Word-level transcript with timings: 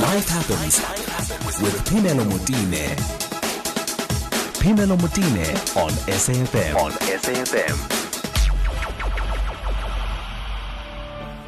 Life 0.00 0.28
happens 0.28 0.80
with 1.62 1.74
Phemelo 1.86 2.24
Motene. 2.24 2.96
Phemelo 4.58 4.96
Motene 4.98 5.76
on 5.76 5.90
SAFM. 6.10 6.74
On 6.74 6.90
SAFM. 6.90 7.76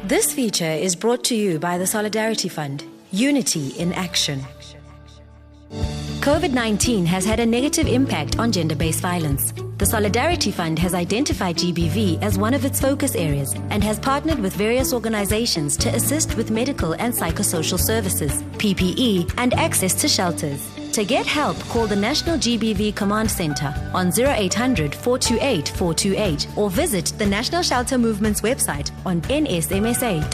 This 0.07 0.31
feature 0.31 0.63
is 0.63 0.95
brought 0.95 1.25
to 1.25 1.35
you 1.35 1.59
by 1.59 1.77
the 1.77 1.85
Solidarity 1.85 2.47
Fund, 2.47 2.85
Unity 3.11 3.71
in 3.77 3.91
Action. 3.91 4.39
COVID 6.21 6.53
19 6.53 7.05
has 7.05 7.25
had 7.25 7.41
a 7.41 7.45
negative 7.45 7.87
impact 7.87 8.39
on 8.39 8.53
gender 8.53 8.75
based 8.75 9.01
violence. 9.01 9.51
The 9.77 9.85
Solidarity 9.85 10.51
Fund 10.51 10.79
has 10.79 10.95
identified 10.95 11.57
GBV 11.57 12.23
as 12.23 12.39
one 12.39 12.55
of 12.55 12.65
its 12.65 12.81
focus 12.81 13.13
areas 13.13 13.53
and 13.69 13.83
has 13.83 13.99
partnered 13.99 14.39
with 14.39 14.55
various 14.55 14.91
organizations 14.91 15.77
to 15.77 15.89
assist 15.89 16.35
with 16.35 16.49
medical 16.49 16.93
and 16.93 17.13
psychosocial 17.13 17.77
services, 17.79 18.41
PPE, 18.57 19.31
and 19.37 19.53
access 19.53 19.93
to 20.01 20.07
shelters. 20.07 20.67
To 20.93 21.05
get 21.05 21.27
help, 21.27 21.59
call 21.69 21.85
the 21.85 21.95
National 21.95 22.39
GBV 22.39 22.95
Command 22.95 23.29
Center 23.29 23.71
on 23.93 24.07
0800 24.07 24.95
428 24.95 25.69
428 25.69 26.47
or 26.57 26.71
visit 26.71 27.13
the 27.19 27.27
National 27.27 27.61
Shelter 27.61 27.99
Movement's 27.99 28.41
website 28.41 28.89
on 29.05 29.21
nsmsa.org.za. 29.21 30.25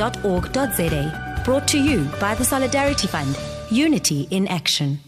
Brought 1.43 1.67
to 1.67 1.77
you 1.77 2.05
by 2.21 2.33
the 2.33 2.45
Solidarity 2.45 3.07
Fund, 3.07 3.37
Unity 3.69 4.25
in 4.31 4.47
Action. 4.47 4.99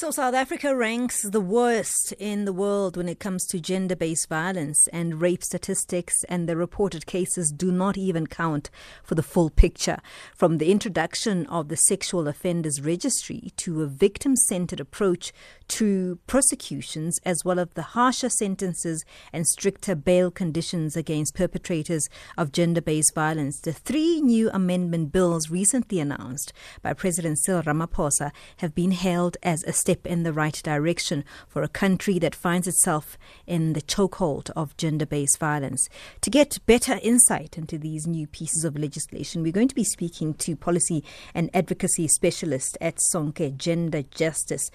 So, 0.00 0.12
South 0.12 0.34
Africa 0.34 0.76
ranks 0.76 1.22
the 1.22 1.40
worst 1.40 2.12
in 2.20 2.44
the 2.44 2.52
world 2.52 2.96
when 2.96 3.08
it 3.08 3.18
comes 3.18 3.44
to 3.46 3.58
gender 3.58 3.96
based 3.96 4.28
violence, 4.28 4.86
and 4.92 5.20
rape 5.20 5.42
statistics 5.42 6.22
and 6.28 6.48
the 6.48 6.56
reported 6.56 7.04
cases 7.04 7.50
do 7.50 7.72
not 7.72 7.98
even 7.98 8.28
count 8.28 8.70
for 9.02 9.16
the 9.16 9.24
full 9.24 9.50
picture. 9.50 9.98
From 10.36 10.58
the 10.58 10.70
introduction 10.70 11.46
of 11.46 11.66
the 11.66 11.76
Sexual 11.76 12.28
Offenders 12.28 12.80
Registry 12.80 13.50
to 13.56 13.82
a 13.82 13.88
victim 13.88 14.36
centered 14.36 14.78
approach 14.78 15.32
to 15.68 16.18
prosecutions, 16.26 17.18
as 17.24 17.44
well 17.44 17.58
as 17.58 17.68
the 17.74 17.82
harsher 17.82 18.28
sentences 18.28 19.04
and 19.32 19.46
stricter 19.46 19.94
bail 19.94 20.30
conditions 20.30 20.96
against 20.96 21.34
perpetrators 21.34 22.08
of 22.36 22.52
gender 22.52 22.80
based 22.80 23.14
violence, 23.14 23.60
the 23.60 23.72
three 23.72 24.20
new 24.20 24.50
amendment 24.50 25.12
bills 25.12 25.50
recently 25.50 26.00
announced 26.00 26.52
by 26.82 26.92
President 26.92 27.38
Cyril 27.38 27.62
Ramaphosa 27.62 28.32
have 28.58 28.74
been 28.74 28.92
hailed 28.92 29.36
as 29.42 29.62
a 29.64 29.72
step 29.72 30.06
in 30.06 30.22
the 30.22 30.32
right 30.32 30.60
direction 30.62 31.24
for 31.46 31.62
a 31.62 31.68
country 31.68 32.18
that 32.18 32.34
finds 32.34 32.66
itself 32.66 33.18
in 33.46 33.74
the 33.74 33.82
chokehold 33.82 34.50
of 34.56 34.76
gender 34.76 35.06
based 35.06 35.38
violence. 35.38 35.88
To 36.22 36.30
get 36.30 36.58
better 36.66 36.98
insight 37.02 37.58
into 37.58 37.78
these 37.78 38.06
new 38.06 38.26
pieces 38.26 38.64
of 38.64 38.76
legislation, 38.76 39.42
we're 39.42 39.52
going 39.52 39.68
to 39.68 39.74
be 39.74 39.84
speaking 39.84 40.34
to 40.34 40.56
policy 40.56 41.04
and 41.34 41.50
advocacy 41.54 42.08
specialist 42.08 42.78
at 42.80 42.98
Sonke 43.12 43.56
Gender 43.56 44.02
Justice, 44.02 44.70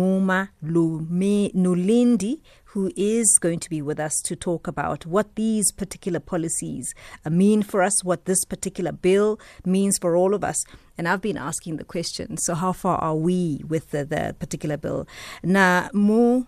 Namuma 0.00 0.48
Mulindi, 0.64 2.40
who 2.64 2.90
is 2.96 3.38
going 3.40 3.58
to 3.58 3.68
be 3.68 3.82
with 3.82 4.00
us 4.00 4.20
to 4.24 4.34
talk 4.34 4.66
about 4.66 5.04
what 5.04 5.34
these 5.34 5.72
particular 5.72 6.20
policies 6.20 6.94
mean 7.28 7.62
for 7.62 7.82
us, 7.82 8.02
what 8.02 8.24
this 8.24 8.44
particular 8.46 8.92
bill 8.92 9.38
means 9.66 9.98
for 9.98 10.16
all 10.16 10.34
of 10.34 10.42
us. 10.42 10.64
And 10.96 11.06
I've 11.06 11.20
been 11.20 11.36
asking 11.36 11.76
the 11.76 11.84
question 11.84 12.38
so, 12.38 12.54
how 12.54 12.72
far 12.72 12.96
are 12.98 13.14
we 13.14 13.62
with 13.68 13.90
the, 13.90 14.04
the 14.04 14.34
particular 14.38 14.76
bill? 14.76 15.06
Na 15.42 15.88
mu 15.92 16.44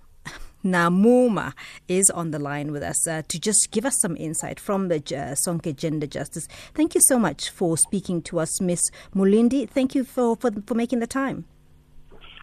Namuma 0.65 1.55
is 1.89 2.09
on 2.11 2.31
the 2.31 2.39
line 2.39 2.71
with 2.71 2.85
us 2.85 3.09
uh, 3.09 3.23
to 3.27 3.41
just 3.41 3.73
give 3.73 3.85
us 3.85 3.99
some 4.01 4.17
insight 4.17 4.61
from 4.61 4.87
the 4.87 4.97
uh, 4.97 5.35
Sonke 5.35 5.75
Gender 5.75 6.07
Justice. 6.07 6.47
Thank 6.73 6.95
you 6.95 7.01
so 7.03 7.19
much 7.19 7.51
for 7.51 7.77
speaking 7.77 8.23
to 8.23 8.39
us, 8.39 8.61
Miss 8.61 8.81
Mulindi. 9.13 9.69
Thank 9.69 9.97
you 9.97 10.05
for, 10.05 10.37
for, 10.37 10.53
for 10.65 10.75
making 10.75 11.01
the 11.01 11.09
time. 11.09 11.47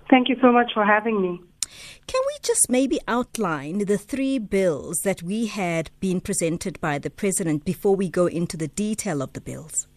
Thank 0.10 0.30
you 0.30 0.36
so 0.42 0.52
much 0.52 0.72
for 0.74 0.86
having 0.86 1.22
me. 1.22 1.42
Can 2.08 2.22
we 2.26 2.38
just 2.42 2.70
maybe 2.70 3.00
outline 3.08 3.80
the 3.86 3.98
three 3.98 4.40
bills 4.40 4.98
that 5.04 5.22
we 5.22 5.46
had 5.46 5.92
been 6.00 6.20
presented 6.20 6.82
by 6.82 6.98
the 6.98 7.12
President 7.12 7.64
before 7.64 7.96
we 7.96 8.10
go 8.10 8.26
into 8.26 8.58
the 8.58 8.68
detail 8.70 9.22
of 9.22 9.34
the 9.34 9.42
bills? 9.42 9.88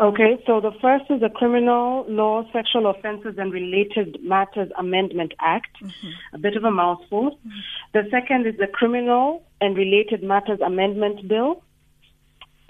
Okay, 0.00 0.42
so 0.46 0.60
the 0.60 0.72
first 0.80 1.04
is 1.10 1.20
the 1.20 1.28
Criminal 1.28 2.06
Law 2.08 2.50
Sexual 2.54 2.86
Offences 2.86 3.34
and 3.36 3.52
Related 3.52 4.16
Matters 4.22 4.70
Amendment 4.78 5.34
Act, 5.40 5.76
mm-hmm. 5.82 6.08
a 6.32 6.38
bit 6.38 6.56
of 6.56 6.64
a 6.64 6.70
mouthful. 6.70 7.32
Mm-hmm. 7.32 7.48
The 7.92 8.08
second 8.10 8.46
is 8.46 8.56
the 8.56 8.66
Criminal 8.66 9.44
and 9.60 9.76
Related 9.76 10.22
Matters 10.22 10.60
Amendment 10.64 11.28
Bill. 11.28 11.62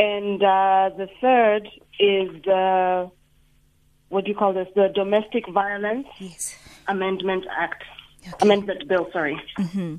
And 0.01 0.43
uh, 0.43 0.91
the 0.97 1.09
third 1.21 1.69
is 2.01 2.43
the, 2.45 3.11
what 4.11 4.25
do 4.25 4.31
you 4.31 4.37
call 4.37 4.53
this, 4.53 4.69
the 4.75 4.89
Domestic 4.95 5.49
Violence 5.49 6.07
yes. 6.19 6.57
Amendment 6.89 7.45
Act. 7.57 7.83
Okay. 8.23 8.33
Amendment 8.43 8.87
Bill, 8.87 9.09
sorry. 9.13 9.41
Mm-hmm. 9.59 9.97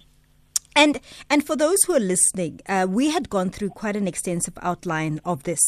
And 0.76 1.02
and 1.30 1.46
for 1.46 1.58
those 1.58 1.84
who 1.84 1.94
are 1.94 2.00
listening, 2.00 2.62
uh, 2.68 2.88
we 2.90 3.10
had 3.10 3.30
gone 3.30 3.50
through 3.50 3.70
quite 3.72 3.98
an 3.98 4.08
extensive 4.08 4.58
outline 4.62 5.20
of 5.26 5.44
this. 5.44 5.60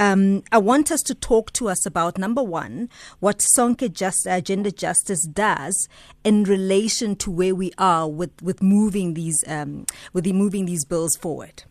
Um, 0.00 0.44
I 0.50 0.58
want 0.58 0.90
us 0.90 1.02
to 1.02 1.14
talk 1.14 1.52
to 1.54 1.68
us 1.68 1.84
about 1.84 2.16
number 2.16 2.42
one, 2.42 2.88
what 3.20 3.44
Sonke 3.54 3.92
Just 3.92 4.26
uh, 4.26 4.40
Gender 4.40 4.70
Justice 4.70 5.26
does 5.26 5.88
in 6.24 6.44
relation 6.44 7.16
to 7.16 7.30
where 7.30 7.54
we 7.54 7.72
are 7.76 8.08
with 8.08 8.40
with 8.40 8.62
moving 8.62 9.12
these 9.12 9.36
um, 9.46 9.84
with 10.14 10.24
the 10.24 10.32
moving 10.32 10.64
these 10.64 10.86
bills 10.86 11.16
forward. 11.16 11.64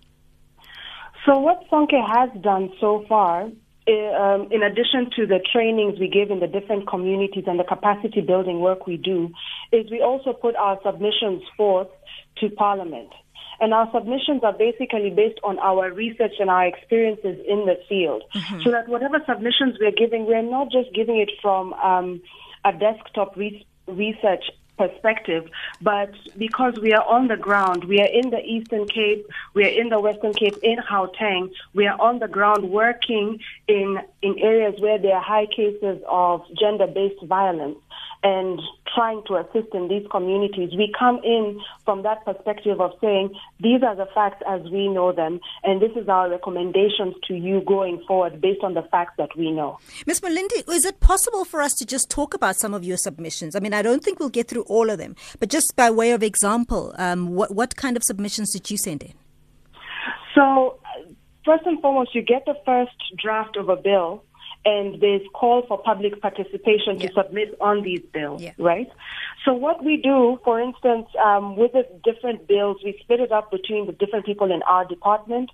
So 1.26 1.40
what 1.40 1.68
Sonke 1.72 2.00
has 2.08 2.30
done 2.44 2.72
so 2.80 3.04
far 3.10 3.50
um, 3.88 4.48
in 4.52 4.64
addition 4.64 5.12
to 5.16 5.28
the 5.28 5.40
trainings 5.54 6.00
we 6.00 6.08
give 6.08 6.32
in 6.32 6.40
the 6.40 6.48
different 6.48 6.88
communities 6.88 7.44
and 7.48 7.60
the 7.60 7.64
capacity 7.64 8.22
building 8.22 8.60
work 8.60 8.88
we 8.88 8.98
do, 8.98 9.30
is 9.72 9.90
we 9.92 10.02
also 10.02 10.34
put 10.34 10.56
our 10.56 10.80
submissions 10.84 11.44
forth 11.56 11.90
to 12.38 12.50
Parliament. 12.50 13.10
And 13.60 13.74
our 13.74 13.90
submissions 13.94 14.44
are 14.44 14.54
basically 14.54 15.12
based 15.16 15.40
on 15.44 15.60
our 15.60 15.92
research 15.92 16.34
and 16.40 16.50
our 16.50 16.66
experiences 16.66 17.38
in 17.48 17.66
the 17.66 17.76
field. 17.88 18.24
Mm-hmm. 18.34 18.64
So 18.64 18.72
that 18.72 18.90
whatever 18.90 19.20
submissions 19.26 19.78
we're 19.80 19.92
giving, 19.92 20.26
we're 20.26 20.42
not 20.42 20.72
just 20.72 20.94
giving 20.94 21.20
it 21.20 21.32
from 21.42 21.74
um, 21.74 22.22
a 22.66 22.74
desktop 22.74 23.38
re- 23.38 23.66
research 23.88 24.44
perspective, 24.78 25.50
but 25.82 26.12
because 26.38 26.74
we 26.82 26.94
are 26.94 27.06
on 27.06 27.28
the 27.28 27.38
ground, 27.38 27.86
we 27.86 28.00
are 28.00 28.10
in 28.12 28.30
the 28.30 28.42
Eastern 28.44 28.88
Cape, 28.88 29.26
we 29.54 29.64
are 29.66 29.82
in 29.82 29.90
the 29.90 30.00
Western 30.00 30.34
Cape, 30.34 30.58
in 30.64 30.78
Gauteng, 30.80 31.52
we 31.74 31.88
are 31.88 32.00
on 32.00 32.20
the 32.20 32.28
ground 32.28 32.70
working 32.70 33.40
in, 33.68 34.00
in 34.22 34.40
areas 34.40 34.80
where 34.80 34.98
there 34.98 35.16
are 35.16 35.22
high 35.22 35.48
cases 35.48 36.02
of 36.08 36.44
gender-based 36.58 37.24
violence 37.24 37.78
and 38.26 38.60
trying 38.96 39.22
to 39.28 39.36
assist 39.36 39.68
in 39.76 39.88
these 39.88 40.04
communities. 40.10 40.72
We 40.76 40.92
come 40.98 41.20
in 41.24 41.62
from 41.86 42.02
that 42.02 42.26
perspective 42.26 42.82
of 42.82 42.92
saying, 43.00 43.30
these 43.60 43.84
are 43.84 43.96
the 43.96 44.08
facts 44.16 44.42
as 44.50 44.64
we 44.64 44.88
know 44.88 45.12
them, 45.12 45.40
and 45.64 45.80
this 45.80 45.92
is 45.96 46.10
our 46.10 46.28
recommendations 46.28 47.14
to 47.28 47.36
you 47.36 47.62
going 47.68 48.04
forward 48.08 48.42
based 48.42 48.64
on 48.64 48.74
the 48.74 48.82
facts 48.82 49.14
that 49.20 49.30
we 49.38 49.52
know. 49.52 49.78
Ms. 50.08 50.22
Mulindi, 50.22 50.68
is 50.74 50.86
it 50.86 51.00
possible 51.02 51.46
for 51.46 51.62
us 51.62 51.74
to 51.76 51.86
just 51.86 52.10
talk 52.10 52.34
about 52.34 52.56
some 52.56 52.74
of 52.74 52.84
your 52.84 52.98
submissions? 52.98 53.56
I 53.56 53.60
mean, 53.60 53.76
I 53.76 53.84
don't 53.84 54.04
think 54.04 54.20
we'll 54.20 54.30
get 54.30 54.48
through 54.48 54.64
all 54.64 54.90
of 54.90 54.98
them, 54.98 55.16
but 55.40 55.50
just 55.50 55.76
by 55.76 55.92
way 55.92 56.10
of 56.10 56.24
example, 56.24 56.96
um, 56.98 57.36
what, 57.36 57.54
what 57.54 57.76
kind 57.76 57.96
of 57.96 58.02
submissions 58.04 58.52
did 58.52 58.72
you 58.72 58.78
send 58.78 59.04
in? 59.04 59.14
So, 60.34 60.80
first 61.46 61.64
and 61.68 61.80
foremost, 61.80 62.16
you 62.16 62.24
get 62.24 62.44
the 62.46 62.56
first 62.66 62.96
draft 63.22 63.56
of 63.56 63.70
a 63.70 63.76
bill 63.76 64.24
and 64.66 65.00
there's 65.00 65.22
call 65.34 65.64
for 65.68 65.78
public 65.78 66.20
participation 66.22 67.00
yeah. 67.00 67.08
to 67.08 67.14
submit 67.14 67.56
on 67.62 67.84
these 67.84 68.02
bills, 68.12 68.42
yeah. 68.42 68.52
right? 68.58 68.90
So 69.46 69.54
what 69.54 69.86
we 69.86 69.98
do, 69.98 70.40
for 70.44 70.60
instance, 70.60 71.08
um, 71.24 71.56
with 71.56 71.74
the 71.74 71.86
different 72.04 72.48
bills, 72.48 72.78
we 72.84 72.98
split 73.00 73.20
it 73.20 73.32
up 73.32 73.52
between 73.52 73.86
the 73.86 73.94
different 73.94 74.26
people 74.26 74.52
in 74.52 74.64
our 74.64 74.86
department. 74.86 75.52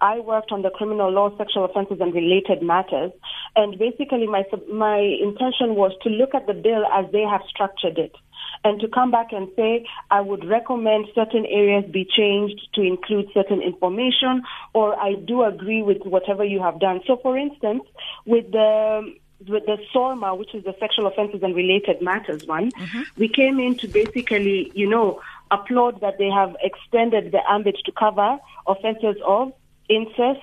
I 0.00 0.20
worked 0.20 0.50
on 0.50 0.62
the 0.62 0.70
criminal 0.70 1.10
law, 1.10 1.36
sexual 1.36 1.66
offences, 1.66 1.98
and 2.00 2.14
related 2.14 2.62
matters, 2.62 3.12
and 3.54 3.78
basically 3.78 4.26
my 4.26 4.44
my 4.72 4.98
intention 4.98 5.74
was 5.74 5.92
to 6.02 6.08
look 6.08 6.34
at 6.34 6.46
the 6.46 6.54
bill 6.54 6.84
as 6.92 7.04
they 7.12 7.22
have 7.22 7.42
structured 7.48 7.98
it 7.98 8.16
and 8.62 8.80
to 8.80 8.88
come 8.88 9.10
back 9.10 9.32
and 9.32 9.48
say, 9.56 9.86
I 10.10 10.20
would 10.20 10.44
recommend 10.44 11.06
certain 11.14 11.46
areas 11.46 11.84
be 11.90 12.04
changed 12.04 12.68
to 12.74 12.82
include 12.82 13.28
certain 13.34 13.62
information, 13.62 14.42
or 14.72 14.98
I 14.98 15.14
do 15.14 15.42
agree 15.42 15.82
with 15.82 16.02
whatever 16.04 16.44
you 16.44 16.60
have 16.62 16.78
done. 16.78 17.00
So, 17.06 17.16
for 17.16 17.36
instance, 17.36 17.82
with 18.24 18.50
the 18.52 19.14
with 19.46 19.66
the 19.66 19.78
SORMA, 19.92 20.34
which 20.34 20.54
is 20.54 20.64
the 20.64 20.74
sexual 20.78 21.06
offences 21.06 21.42
and 21.42 21.54
related 21.54 22.00
matters 22.00 22.46
one, 22.46 22.70
mm-hmm. 22.70 23.02
we 23.16 23.28
came 23.28 23.58
in 23.60 23.76
to 23.78 23.88
basically, 23.88 24.70
you 24.74 24.88
know, 24.88 25.20
applaud 25.50 26.00
that 26.00 26.18
they 26.18 26.30
have 26.30 26.56
extended 26.62 27.32
the 27.32 27.40
ambit 27.50 27.76
to 27.84 27.92
cover 27.92 28.38
offences 28.66 29.16
of 29.26 29.52
incest 29.88 30.40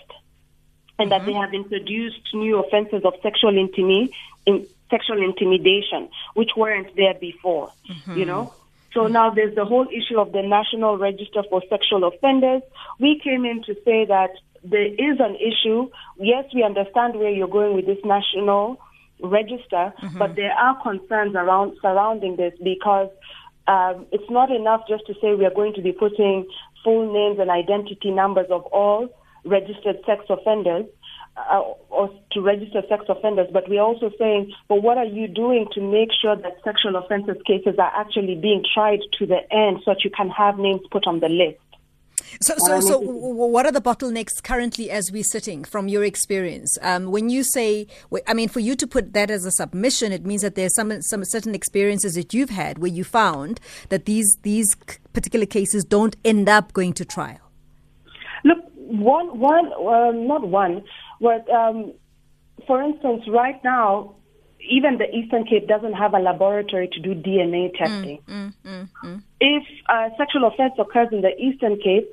and 1.00 1.10
mm-hmm. 1.10 1.10
that 1.10 1.25
they 1.25 1.34
have 1.34 1.54
introduced 1.54 2.22
new 2.34 2.60
offences 2.60 3.04
of 3.04 3.13
sexual 3.24 3.58
intimacy, 3.58 4.13
in, 4.46 4.68
sexual 4.91 5.23
intimidation, 5.23 6.09
which 6.35 6.51
weren't 6.55 6.95
there 6.95 7.15
before, 7.15 7.71
mm-hmm. 7.89 8.17
you 8.17 8.25
know? 8.25 8.53
So 8.93 9.07
now 9.07 9.29
there's 9.29 9.55
the 9.55 9.65
whole 9.65 9.88
issue 9.88 10.19
of 10.19 10.33
the 10.33 10.41
National 10.41 10.97
Register 10.97 11.43
for 11.49 11.63
Sexual 11.69 12.03
Offenders. 12.03 12.61
We 12.99 13.19
came 13.23 13.45
in 13.45 13.63
to 13.63 13.73
say 13.85 14.05
that 14.05 14.31
there 14.63 14.85
is 14.85 15.19
an 15.19 15.38
issue. 15.38 15.89
Yes, 16.19 16.45
we 16.53 16.63
understand 16.63 17.15
where 17.15 17.29
you're 17.29 17.47
going 17.47 17.75
with 17.75 17.85
this 17.85 18.03
national 18.03 18.79
register, 19.23 19.93
mm-hmm. 20.01 20.17
but 20.17 20.35
there 20.35 20.51
are 20.51 20.81
concerns 20.81 21.35
around 21.35 21.77
surrounding 21.81 22.35
this 22.35 22.53
because 22.61 23.09
um, 23.67 24.05
it's 24.11 24.29
not 24.29 24.51
enough 24.51 24.81
just 24.88 25.05
to 25.07 25.13
say 25.21 25.35
we 25.35 25.45
are 25.45 25.53
going 25.53 25.73
to 25.75 25.81
be 25.81 25.91
putting 25.91 26.47
full 26.83 27.13
names 27.13 27.39
and 27.39 27.49
identity 27.49 28.11
numbers 28.11 28.47
of 28.49 28.63
all 28.65 29.07
registered 29.45 29.97
sex 30.05 30.25
offenders. 30.29 30.85
Uh, 31.38 31.62
or 31.89 32.10
to 32.31 32.42
register 32.42 32.81
sex 32.89 33.06
offenders, 33.07 33.48
but 33.54 33.68
we're 33.69 33.81
also 33.81 34.12
saying, 34.19 34.51
well, 34.69 34.81
what 34.81 34.98
are 34.98 35.06
you 35.06 35.30
doing 35.30 35.66
to 35.74 35.80
make 35.80 36.10
sure 36.22 36.36
that 36.36 36.57
sexual 36.63 36.98
offences 36.98 37.38
cases 37.48 37.75
are 37.80 37.92
actually 37.95 38.36
being 38.36 38.63
tried 38.74 39.00
to 39.18 39.25
the 39.25 39.39
end 39.50 39.80
so 39.86 39.92
that 39.92 40.04
you 40.04 40.10
can 40.10 40.30
have 40.30 40.57
names 40.57 40.81
put 40.92 41.07
on 41.07 41.22
the 41.22 41.30
list? 41.30 41.57
So, 42.39 42.56
so, 42.57 42.80
so, 42.80 43.00
what 43.00 43.66
are 43.66 43.72
the 43.72 43.81
bottlenecks 43.81 44.42
currently 44.42 44.89
as 44.89 45.12
we're 45.12 45.24
sitting 45.24 45.63
from 45.63 45.88
your 45.88 46.04
experience? 46.04 46.78
Um, 46.81 47.12
when 47.12 47.30
you 47.30 47.44
say, 47.44 47.88
I 48.27 48.34
mean, 48.34 48.48
for 48.48 48.60
you 48.60 48.75
to 48.75 48.88
put 48.88 49.13
that 49.13 49.30
as 49.30 49.45
a 49.45 49.51
submission, 49.51 50.12
it 50.12 50.25
means 50.25 50.42
that 50.42 50.56
there's 50.56 50.74
some 50.75 51.01
some 51.01 51.25
certain 51.25 51.54
experiences 51.54 52.13
that 52.16 52.34
you've 52.34 52.50
had 52.50 52.80
where 52.80 52.92
you 52.92 53.04
found 53.04 53.60
that 53.89 54.06
these 54.06 54.38
these 54.44 54.75
particular 55.13 55.45
cases 55.45 55.84
don't 55.84 56.16
end 56.24 56.48
up 56.48 56.74
going 56.74 56.94
to 56.94 57.06
trial. 57.06 57.39
Look, 58.44 58.60
one, 58.75 59.39
one, 59.39 59.68
uh, 59.74 60.12
not 60.12 60.48
one, 60.48 60.84
but 61.21 61.50
um, 61.50 61.94
for 62.68 62.81
instance, 62.81 63.23
right 63.27 63.63
now, 63.63 64.15
even 64.69 64.97
the 64.97 65.09
Eastern 65.15 65.45
Cape 65.45 65.68
doesn't 65.68 65.94
have 65.94 66.13
a 66.13 66.19
laboratory 66.19 66.88
to 66.89 67.00
do 67.00 67.15
DNA 67.15 67.71
testing. 67.77 68.19
Mm, 68.27 68.53
mm, 68.53 68.53
mm, 68.65 68.89
mm. 69.03 69.23
if 69.39 69.63
a 69.89 70.09
sexual 70.18 70.45
offense 70.47 70.73
occurs 70.77 71.07
in 71.12 71.21
the 71.21 71.35
Eastern 71.38 71.77
Cape, 71.77 72.09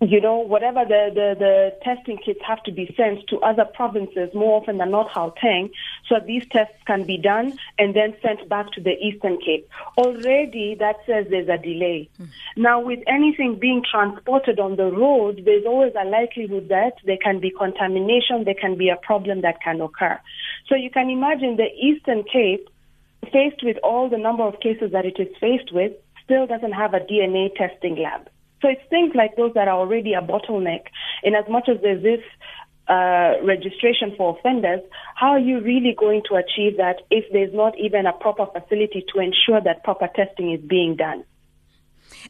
you 0.00 0.20
know, 0.20 0.36
whatever 0.36 0.84
the, 0.84 1.10
the, 1.14 1.36
the 1.38 1.76
testing 1.82 2.18
kits 2.18 2.40
have 2.46 2.62
to 2.64 2.72
be 2.72 2.92
sent 2.96 3.26
to 3.28 3.38
other 3.38 3.64
provinces, 3.64 4.28
more 4.34 4.60
often 4.60 4.76
than 4.76 4.90
not 4.90 5.10
Gauteng, 5.12 5.70
so 6.06 6.16
these 6.24 6.46
tests 6.50 6.76
can 6.86 7.04
be 7.04 7.16
done 7.16 7.58
and 7.78 7.94
then 7.94 8.14
sent 8.20 8.46
back 8.48 8.72
to 8.72 8.80
the 8.82 8.92
Eastern 8.98 9.38
Cape. 9.38 9.66
Already 9.96 10.76
that 10.78 10.96
says 11.06 11.26
there's 11.30 11.48
a 11.48 11.56
delay. 11.56 12.10
Mm. 12.20 12.28
Now, 12.58 12.80
with 12.80 13.00
anything 13.06 13.58
being 13.58 13.82
transported 13.90 14.60
on 14.60 14.76
the 14.76 14.90
road, 14.92 15.42
there's 15.46 15.64
always 15.64 15.94
a 15.98 16.04
likelihood 16.04 16.68
that 16.68 16.94
there 17.04 17.18
can 17.22 17.40
be 17.40 17.50
contamination, 17.50 18.44
there 18.44 18.54
can 18.54 18.76
be 18.76 18.90
a 18.90 18.96
problem 18.96 19.40
that 19.40 19.62
can 19.62 19.80
occur. 19.80 20.20
So 20.68 20.74
you 20.74 20.90
can 20.90 21.08
imagine 21.08 21.56
the 21.56 21.68
Eastern 21.74 22.22
Cape, 22.24 22.68
faced 23.32 23.62
with 23.62 23.78
all 23.82 24.10
the 24.10 24.18
number 24.18 24.44
of 24.44 24.60
cases 24.60 24.92
that 24.92 25.06
it 25.06 25.18
is 25.18 25.34
faced 25.40 25.72
with, 25.72 25.92
still 26.22 26.46
doesn't 26.46 26.72
have 26.72 26.92
a 26.92 27.00
DNA 27.00 27.54
testing 27.54 27.96
lab. 27.96 28.28
So 28.62 28.68
it's 28.68 28.80
things 28.88 29.12
like 29.14 29.36
those 29.36 29.52
that 29.54 29.68
are 29.68 29.78
already 29.78 30.14
a 30.14 30.20
bottleneck. 30.20 30.84
In 31.22 31.34
as 31.34 31.44
much 31.48 31.68
as 31.68 31.76
there's 31.82 32.02
this 32.02 32.20
uh, 32.88 33.34
registration 33.42 34.14
for 34.16 34.38
offenders, 34.38 34.80
how 35.14 35.30
are 35.30 35.38
you 35.38 35.60
really 35.60 35.94
going 35.98 36.22
to 36.30 36.36
achieve 36.36 36.76
that 36.78 37.02
if 37.10 37.24
there's 37.32 37.52
not 37.52 37.78
even 37.78 38.06
a 38.06 38.12
proper 38.12 38.46
facility 38.46 39.04
to 39.12 39.20
ensure 39.20 39.60
that 39.60 39.84
proper 39.84 40.08
testing 40.14 40.52
is 40.52 40.60
being 40.60 40.96
done? 40.96 41.24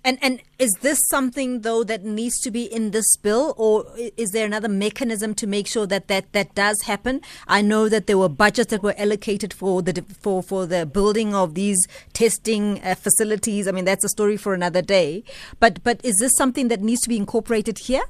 And 0.05 0.19
and 0.23 0.41
is 0.59 0.73
this 0.81 1.01
something 1.09 1.61
though 1.61 1.85
that 1.85 2.05
needs 2.05 2.39
to 2.41 2.51
be 2.51 2.65
in 2.65 2.91
this 2.91 3.17
bill, 3.17 3.55
or 3.57 3.85
is 4.17 4.31
there 4.31 4.47
another 4.47 4.69
mechanism 4.69 5.35
to 5.37 5.47
make 5.47 5.67
sure 5.67 5.87
that 5.87 6.09
that, 6.09 6.33
that 6.33 6.55
does 6.55 6.83
happen? 6.83 7.21
I 7.47 7.63
know 7.63 7.89
that 7.89 8.07
there 8.07 8.19
were 8.19 8.29
budgets 8.29 8.71
that 8.71 8.83
were 8.83 8.95
allocated 8.99 9.53
for 9.53 9.83
the 9.83 10.05
for 10.21 10.43
for 10.43 10.67
the 10.67 10.87
building 10.87 11.35
of 11.35 11.55
these 11.55 11.79
testing 12.13 12.83
uh, 12.83 12.95
facilities. 12.95 13.69
I 13.69 13.73
mean, 13.73 13.85
that's 13.85 14.05
a 14.05 14.09
story 14.09 14.37
for 14.37 14.55
another 14.55 14.83
day. 14.83 15.25
But 15.61 15.83
but 15.83 16.01
is 16.05 16.17
this 16.17 16.37
something 16.37 16.69
that 16.69 16.81
needs 16.81 17.03
to 17.03 17.09
be 17.09 17.17
incorporated 17.17 17.79
here? 17.79 18.05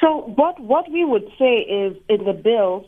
So 0.00 0.32
what 0.36 0.60
what 0.60 0.90
we 0.90 1.04
would 1.04 1.28
say 1.38 1.58
is 1.58 1.96
in 2.08 2.24
the 2.24 2.32
bills 2.32 2.86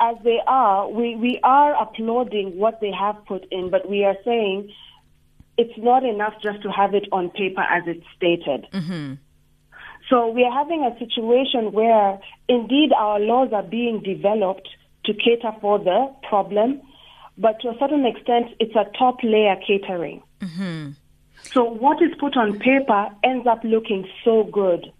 as 0.00 0.16
they 0.22 0.40
are, 0.46 0.88
we, 0.88 1.16
we 1.16 1.40
are 1.42 1.74
applauding 1.80 2.56
what 2.56 2.80
they 2.80 2.92
have 2.92 3.16
put 3.26 3.46
in, 3.50 3.70
but 3.70 3.88
we 3.88 4.04
are 4.04 4.16
saying 4.24 4.72
it's 5.58 5.76
not 5.76 6.04
enough 6.04 6.34
just 6.42 6.62
to 6.62 6.70
have 6.70 6.94
it 6.94 7.06
on 7.12 7.30
paper 7.30 7.60
as 7.60 7.82
it's 7.86 8.06
stated. 8.16 8.66
Mm-hmm. 8.72 9.14
So 10.08 10.28
we 10.28 10.44
are 10.44 10.52
having 10.52 10.84
a 10.84 10.98
situation 10.98 11.72
where 11.72 12.18
indeed 12.48 12.92
our 12.96 13.20
laws 13.20 13.52
are 13.52 13.64
being 13.64 14.00
developed 14.00 14.68
to 15.04 15.12
cater 15.12 15.52
for 15.60 15.78
the 15.78 16.14
problem, 16.26 16.80
but 17.36 17.60
to 17.60 17.68
a 17.68 17.78
certain 17.78 18.06
extent, 18.06 18.46
it's 18.58 18.74
a 18.74 18.86
top 18.96 19.18
layer 19.22 19.56
catering. 19.66 20.22
Mm-hmm. 20.40 20.90
So 21.42 21.64
what 21.64 22.00
is 22.02 22.10
put 22.18 22.36
on 22.36 22.58
paper 22.58 23.08
ends 23.22 23.46
up 23.46 23.60
looking 23.64 24.08
so 24.24 24.44
good 24.44 24.92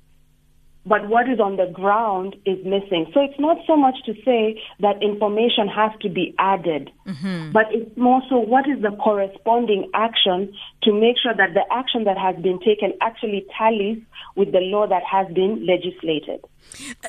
but 0.89 1.09
what 1.09 1.29
is 1.29 1.39
on 1.39 1.57
the 1.57 1.67
ground 1.67 2.35
is 2.47 2.57
missing. 2.65 3.11
So 3.13 3.21
it's 3.21 3.39
not 3.39 3.59
so 3.67 3.77
much 3.77 3.97
to 4.07 4.15
say 4.25 4.61
that 4.81 5.03
information 5.03 5.69
has 5.69 5.91
to 6.01 6.09
be 6.09 6.35
added, 6.39 6.91
mm-hmm. 7.07 7.53
but 7.53 7.67
it's 7.71 7.95
more 7.97 8.23
so 8.29 8.39
what 8.39 8.69
is 8.69 8.81
the 8.81 8.97
corresponding 8.97 9.91
action 9.95 10.53
to 10.85 10.93
make 10.93 11.17
sure 11.23 11.35
that 11.37 11.53
the 11.53 11.65
action 11.71 12.05
that 12.05 12.17
has 12.17 12.37
been 12.43 12.59
taken 12.61 12.95
actually 13.03 13.47
tallies 13.57 13.99
with 14.35 14.53
the 14.53 14.61
law 14.61 14.87
that 14.87 15.03
has 15.05 15.27
been 15.35 15.67
legislated. 15.67 16.41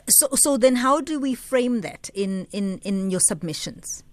So, 0.09 0.27
so 0.33 0.57
then 0.57 0.75
how 0.75 0.99
do 0.99 1.19
we 1.19 1.33
frame 1.33 1.81
that 1.81 2.09
in, 2.13 2.47
in, 2.51 2.79
in 2.79 3.09
your 3.09 3.21
submissions? 3.21 4.03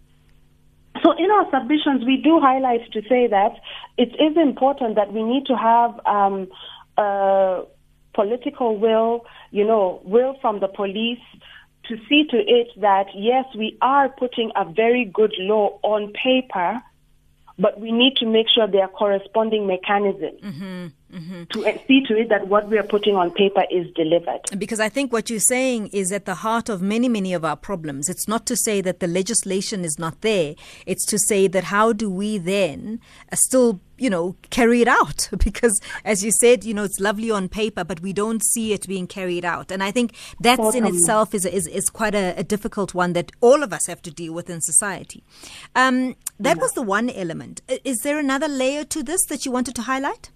So 1.03 1.13
in 1.13 1.31
our 1.31 1.51
submissions, 1.51 2.05
we 2.07 2.17
do 2.23 2.41
highlight 2.41 2.91
to 2.93 3.03
say 3.03 3.27
that 3.27 3.53
it 3.99 4.15
is 4.21 4.37
important 4.37 4.95
that 4.95 5.13
we 5.13 5.23
need 5.23 5.45
to 5.47 5.57
have 5.57 6.01
um, 6.07 6.49
uh, 6.97 7.63
political 8.17 8.79
will, 8.79 9.27
you 9.57 9.65
know, 9.65 10.03
will 10.05 10.37
from 10.43 10.61
the 10.61 10.69
police 10.69 11.25
to 11.89 11.97
see 12.09 12.25
to 12.31 12.37
it 12.37 12.69
that, 12.81 13.07
yes, 13.15 13.47
we 13.57 13.79
are 13.81 14.09
putting 14.09 14.51
a 14.55 14.65
very 14.65 15.05
good 15.05 15.33
law 15.39 15.79
on 15.83 16.13
paper, 16.13 16.83
but 17.59 17.81
we 17.81 17.91
need 17.91 18.17
to 18.17 18.27
make 18.27 18.49
sure 18.55 18.67
there 18.67 18.83
are 18.83 18.89
corresponding 18.89 19.67
mechanisms. 19.67 20.41
Mm-hmm 20.43 20.87
mm-hmm. 21.13 21.45
to 21.51 21.63
see 21.87 22.03
to 22.07 22.17
it 22.17 22.29
that 22.29 22.49
what 22.49 22.69
we 22.69 22.79
are 22.79 22.83
putting 22.83 23.15
on 23.17 23.31
paper 23.31 23.65
is 23.71 23.87
delivered. 23.95 24.41
Because 24.59 24.81
I 24.81 24.89
think 24.89 25.13
what 25.13 25.31
you're 25.31 25.39
saying 25.41 25.89
is 25.89 26.13
at 26.13 26.25
the 26.25 26.37
heart 26.37 26.69
of 26.69 26.83
many, 26.83 27.09
many 27.09 27.33
of 27.33 27.45
our 27.45 27.57
problems. 27.57 28.09
It's 28.09 28.29
not 28.29 28.47
to 28.47 28.57
say 28.57 28.81
that 28.83 29.01
the 29.01 29.07
legislation 29.07 29.85
is 29.85 29.99
not 29.99 30.21
there, 30.21 30.55
it's 30.87 31.05
to 31.07 31.19
say 31.19 31.47
that 31.49 31.65
how 31.65 31.93
do 31.93 32.11
we 32.11 32.39
then 32.39 33.01
uh, 33.33 33.37
still 33.37 33.81
you 33.99 34.11
know, 34.11 34.37
carry 34.51 34.83
it 34.83 34.89
out 34.89 35.29
because, 35.39 35.81
as 36.05 36.25
you 36.25 36.31
said, 36.31 36.65
you 36.65 36.75
know, 36.75 36.85
it's 36.85 37.01
lovely 37.01 37.31
on 37.31 37.49
paper, 37.49 37.85
but 37.85 38.01
we 38.01 38.13
don't 38.13 38.43
see 38.45 38.73
it 38.73 38.87
being 38.87 39.07
carried 39.07 39.45
out. 39.45 39.71
And 39.71 39.83
I 39.83 39.91
think 39.91 40.15
that 40.41 40.59
in 40.75 40.87
itself 40.87 41.35
is, 41.35 41.45
is, 41.45 41.67
is 41.67 41.89
quite 41.89 42.15
a, 42.15 42.35
a, 42.37 42.45
difficult 42.45 42.95
one 42.95 43.13
that 43.15 43.33
all 43.41 43.63
of 43.63 43.73
us 43.73 43.87
have 43.87 44.03
to 44.03 44.11
deal 44.11 44.33
with 44.33 44.49
in 44.51 44.61
society. 44.61 45.25
Um, 45.75 46.17
that 46.39 46.57
yeah. 46.57 46.63
was 46.63 46.73
the 46.73 46.83
one 46.83 47.11
element. 47.11 47.63
Is 47.85 47.99
there 48.01 48.19
another 48.19 48.49
layer 48.49 48.85
to 48.85 49.03
this 49.03 49.25
that 49.27 49.45
you 49.45 49.53
wanted 49.53 49.75
to 49.77 49.83
highlight? 49.83 50.31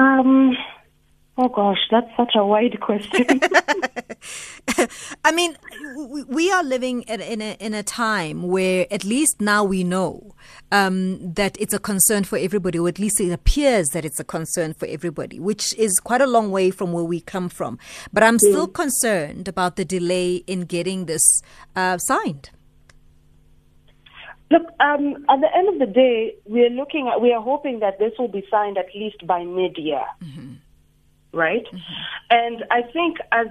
Um, 0.00 0.56
oh 1.36 1.48
gosh, 1.48 1.78
that's 1.90 2.08
such 2.16 2.32
a 2.34 2.44
wide 2.44 2.80
question. 2.80 3.26
I 5.24 5.32
mean, 5.32 5.56
we 6.26 6.50
are 6.50 6.64
living 6.64 7.02
in 7.02 7.42
a 7.42 7.56
in 7.60 7.74
a 7.74 7.82
time 7.82 8.44
where 8.48 8.86
at 8.90 9.04
least 9.04 9.42
now 9.42 9.62
we 9.62 9.84
know 9.84 10.34
um, 10.72 11.34
that 11.34 11.54
it's 11.60 11.74
a 11.74 11.78
concern 11.78 12.24
for 12.24 12.38
everybody, 12.38 12.78
or 12.78 12.88
at 12.88 12.98
least 12.98 13.20
it 13.20 13.30
appears 13.30 13.88
that 13.88 14.06
it's 14.06 14.18
a 14.18 14.24
concern 14.24 14.72
for 14.72 14.86
everybody, 14.86 15.38
which 15.38 15.74
is 15.74 16.00
quite 16.00 16.22
a 16.22 16.26
long 16.26 16.50
way 16.50 16.70
from 16.70 16.92
where 16.92 17.04
we 17.04 17.20
come 17.20 17.50
from. 17.50 17.78
But 18.10 18.22
I'm 18.22 18.38
still 18.38 18.66
concerned 18.66 19.48
about 19.48 19.76
the 19.76 19.84
delay 19.84 20.36
in 20.46 20.62
getting 20.62 21.04
this 21.04 21.42
uh, 21.76 21.98
signed. 21.98 22.50
Look, 24.50 24.64
um, 24.80 25.24
at 25.28 25.40
the 25.40 25.48
end 25.54 25.68
of 25.68 25.78
the 25.78 25.92
day, 25.92 26.34
we 26.44 26.64
are 26.64 26.70
looking 26.70 27.08
at, 27.08 27.20
we 27.20 27.32
are 27.32 27.40
hoping 27.40 27.80
that 27.80 27.98
this 27.98 28.12
will 28.18 28.28
be 28.28 28.44
signed 28.50 28.78
at 28.78 28.86
least 28.94 29.24
by 29.26 29.44
mid-year, 29.44 30.04
mm-hmm. 30.22 30.54
right? 31.32 31.64
Mm-hmm. 31.64 31.78
And 32.30 32.64
I 32.70 32.82
think 32.82 33.18
as 33.30 33.46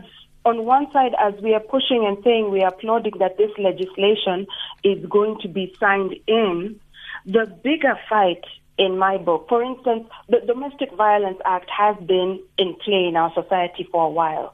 on 0.46 0.66
one 0.66 0.92
side, 0.92 1.14
as 1.20 1.34
we 1.42 1.54
are 1.54 1.62
pushing 1.62 2.06
and 2.06 2.18
saying 2.24 2.52
we 2.52 2.64
are 2.64 2.70
applauding 2.70 3.14
that 3.20 3.38
this 3.38 3.52
legislation 3.58 4.48
is 4.84 5.06
going 5.06 5.40
to 5.42 5.48
be 5.48 5.74
signed 5.80 6.16
in, 6.28 6.80
the 7.26 7.46
bigger 7.64 7.98
fight 8.10 8.44
in 8.78 8.98
my 8.98 9.18
book, 9.18 9.48
for 9.48 9.64
instance, 9.64 10.08
the 10.28 10.40
Domestic 10.46 10.94
Violence 10.96 11.40
Act 11.46 11.70
has 11.70 11.96
been 12.06 12.42
in 12.58 12.76
play 12.84 13.06
in 13.08 13.16
our 13.16 13.34
society 13.34 13.88
for 13.92 14.06
a 14.06 14.10
while 14.10 14.54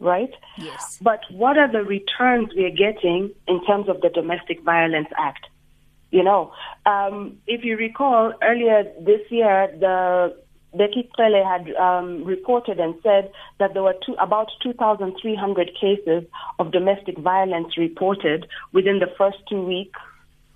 right? 0.00 0.32
Yes. 0.56 0.98
But 1.02 1.20
what 1.30 1.58
are 1.58 1.70
the 1.70 1.82
returns 1.82 2.50
we 2.54 2.64
are 2.64 2.70
getting 2.70 3.32
in 3.46 3.64
terms 3.66 3.88
of 3.88 4.00
the 4.00 4.10
Domestic 4.10 4.62
Violence 4.62 5.08
Act? 5.16 5.46
You 6.10 6.24
know, 6.24 6.52
um, 6.86 7.38
if 7.46 7.64
you 7.64 7.76
recall 7.76 8.32
earlier 8.42 8.84
this 9.00 9.20
year, 9.30 9.68
the 9.78 10.36
Becky 10.74 11.08
had 11.16 11.74
um, 11.76 12.24
reported 12.24 12.78
and 12.78 12.94
said 13.02 13.30
that 13.58 13.74
there 13.74 13.82
were 13.82 13.96
two, 14.04 14.14
about 14.14 14.48
2,300 14.62 15.70
cases 15.80 16.24
of 16.58 16.72
domestic 16.72 17.18
violence 17.18 17.76
reported 17.76 18.46
within 18.72 18.98
the 18.98 19.12
first 19.18 19.38
two 19.48 19.62
weeks 19.62 20.00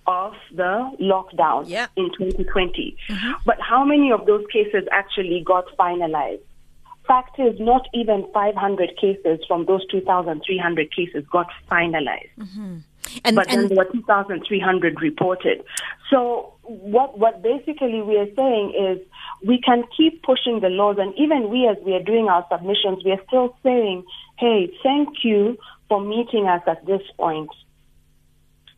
of 0.06 0.32
the 0.54 0.90
lockdown 1.00 1.64
yeah. 1.68 1.86
in 1.96 2.10
2020. 2.18 2.96
Mm-hmm. 3.08 3.32
But 3.44 3.60
how 3.60 3.84
many 3.84 4.10
of 4.10 4.26
those 4.26 4.44
cases 4.52 4.84
actually 4.90 5.42
got 5.46 5.64
finalized? 5.78 6.40
fact 7.06 7.38
is, 7.38 7.58
not 7.58 7.86
even 7.94 8.26
500 8.32 8.96
cases 9.00 9.40
from 9.46 9.66
those 9.66 9.86
2,300 9.90 10.94
cases 10.94 11.24
got 11.30 11.48
finalized. 11.70 12.30
Mm-hmm. 12.38 12.78
And, 13.24 13.36
but 13.36 13.48
then 13.48 13.68
there 13.68 13.76
were 13.76 13.92
2,300 13.92 15.00
reported. 15.00 15.64
So 16.10 16.54
what 16.62 17.18
what 17.18 17.42
basically 17.42 18.02
we 18.02 18.16
are 18.18 18.32
saying 18.36 18.74
is 18.78 19.06
we 19.46 19.60
can 19.60 19.84
keep 19.96 20.22
pushing 20.22 20.60
the 20.60 20.68
laws, 20.68 20.96
and 20.98 21.14
even 21.18 21.50
we, 21.50 21.66
as 21.66 21.76
we 21.84 21.94
are 21.94 22.02
doing 22.02 22.28
our 22.28 22.46
submissions, 22.50 23.04
we 23.04 23.12
are 23.12 23.22
still 23.26 23.56
saying, 23.62 24.04
"Hey, 24.38 24.70
thank 24.82 25.24
you 25.24 25.58
for 25.88 26.00
meeting 26.00 26.46
us 26.46 26.62
at 26.66 26.84
this 26.86 27.02
point." 27.18 27.50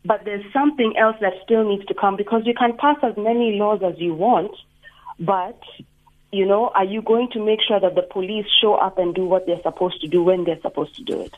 But 0.03 0.23
there's 0.23 0.45
something 0.53 0.93
else 0.97 1.17
that 1.21 1.33
still 1.43 1.67
needs 1.67 1.85
to 1.87 1.93
come 1.93 2.15
because 2.15 2.43
you 2.45 2.53
can 2.53 2.77
pass 2.77 2.97
as 3.01 3.17
many 3.17 3.57
laws 3.57 3.81
as 3.83 3.99
you 3.99 4.13
want, 4.13 4.51
but 5.19 5.59
you 6.31 6.45
know, 6.45 6.69
are 6.75 6.83
you 6.83 7.01
going 7.01 7.29
to 7.31 7.43
make 7.43 7.59
sure 7.65 7.79
that 7.79 7.95
the 7.95 8.01
police 8.01 8.45
show 8.61 8.73
up 8.75 8.97
and 8.97 9.15
do 9.15 9.25
what 9.25 9.45
they're 9.45 9.61
supposed 9.61 10.01
to 10.01 10.07
do 10.07 10.21
when 10.21 10.43
they're 10.43 10.61
supposed 10.61 10.95
to 10.95 11.03
do 11.03 11.21
it? 11.21 11.33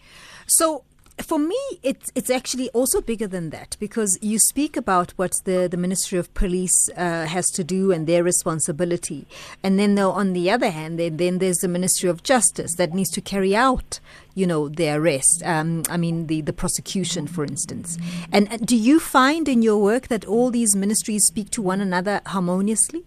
So 0.48 0.84
for 1.22 1.40
me, 1.40 1.58
it's 1.82 2.12
it's 2.14 2.30
actually 2.30 2.70
also 2.70 3.02
bigger 3.02 3.28
than 3.28 3.50
that 3.50 3.76
because 3.80 4.18
you 4.22 4.38
speak 4.38 4.78
about 4.78 5.12
what 5.12 5.34
the, 5.46 5.68
the 5.70 5.78
Ministry 5.78 6.20
of 6.20 6.32
Police 6.34 6.90
uh, 6.96 7.26
has 7.26 7.46
to 7.54 7.64
do 7.64 7.92
and 7.92 8.06
their 8.06 8.24
responsibility, 8.24 9.26
and 9.64 9.80
then 9.80 9.96
though 9.96 10.12
on 10.12 10.34
the 10.34 10.52
other 10.52 10.70
hand, 10.70 11.00
then, 11.00 11.18
then 11.18 11.40
there's 11.40 11.58
the 11.58 11.68
Ministry 11.68 12.10
of 12.10 12.24
Justice 12.24 12.76
that 12.76 12.94
needs 12.94 13.10
to 13.12 13.22
carry 13.22 13.56
out, 13.56 14.00
you 14.36 14.46
know, 14.46 14.70
the 14.70 14.90
arrest. 14.90 15.42
Um, 15.44 15.84
I 15.90 15.98
mean, 15.98 16.28
the 16.28 16.42
the 16.42 16.54
prosecution, 16.54 17.26
for 17.26 17.44
instance. 17.44 17.98
And, 18.32 18.52
and 18.52 18.66
do 18.66 18.76
you 18.78 19.00
find 19.00 19.48
in 19.48 19.64
your 19.64 19.82
work 19.82 20.10
that 20.10 20.26
all 20.26 20.52
these 20.52 20.76
ministries 20.76 21.24
speak 21.26 21.50
to 21.52 21.62
one 21.64 21.82
another 21.82 22.22
harmoniously? 22.28 23.04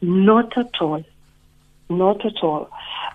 Not 0.00 0.56
at 0.56 0.80
all. 0.80 1.04
Not 1.90 2.24
at 2.24 2.42
all. 2.42 2.70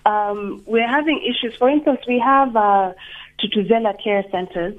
Um, 0.06 0.62
we're 0.68 0.88
having 0.88 1.24
issues. 1.24 1.56
For 1.56 1.70
instance, 1.70 2.02
we 2.08 2.20
have. 2.20 2.56
Uh, 2.56 2.94
Thuthuzela 3.40 3.94
care 4.04 4.24
centers, 4.32 4.76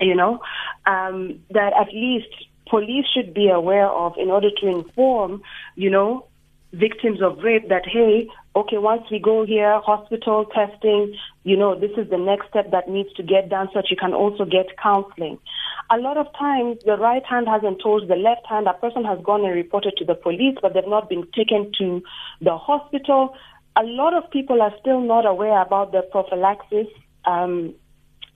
you 0.00 0.14
know, 0.14 0.40
um, 0.86 1.40
that 1.50 1.72
at 1.74 1.92
least 1.92 2.28
police 2.68 3.06
should 3.14 3.34
be 3.34 3.48
aware 3.48 3.88
of 3.88 4.14
in 4.18 4.30
order 4.30 4.50
to 4.60 4.66
inform, 4.66 5.42
you 5.74 5.90
know, 5.90 6.26
victims 6.72 7.22
of 7.22 7.38
rape 7.42 7.68
that, 7.70 7.86
hey, 7.86 8.28
okay, 8.54 8.76
once 8.76 9.02
we 9.10 9.18
go 9.18 9.46
here, 9.46 9.80
hospital 9.80 10.44
testing, 10.46 11.14
you 11.44 11.56
know, 11.56 11.78
this 11.78 11.92
is 11.96 12.10
the 12.10 12.18
next 12.18 12.48
step 12.48 12.70
that 12.70 12.88
needs 12.88 13.12
to 13.14 13.22
get 13.22 13.48
done 13.48 13.68
so 13.72 13.80
that 13.80 13.90
you 13.90 13.96
can 13.96 14.12
also 14.12 14.44
get 14.44 14.66
counseling. 14.82 15.38
A 15.90 15.96
lot 15.96 16.18
of 16.18 16.26
times, 16.38 16.78
the 16.84 16.96
right 16.98 17.24
hand 17.24 17.48
hasn't 17.48 17.80
told 17.82 18.08
the 18.08 18.16
left 18.16 18.46
hand. 18.46 18.66
A 18.66 18.74
person 18.74 19.04
has 19.04 19.18
gone 19.24 19.44
and 19.44 19.54
reported 19.54 19.94
to 19.96 20.04
the 20.04 20.14
police, 20.14 20.56
but 20.60 20.74
they've 20.74 20.86
not 20.86 21.08
been 21.08 21.26
taken 21.34 21.72
to 21.78 22.02
the 22.42 22.58
hospital. 22.58 23.34
A 23.76 23.84
lot 23.84 24.12
of 24.12 24.30
people 24.30 24.60
are 24.60 24.74
still 24.80 25.00
not 25.00 25.24
aware 25.24 25.62
about 25.62 25.92
the 25.92 26.02
prophylaxis 26.02 26.88
um, 27.28 27.74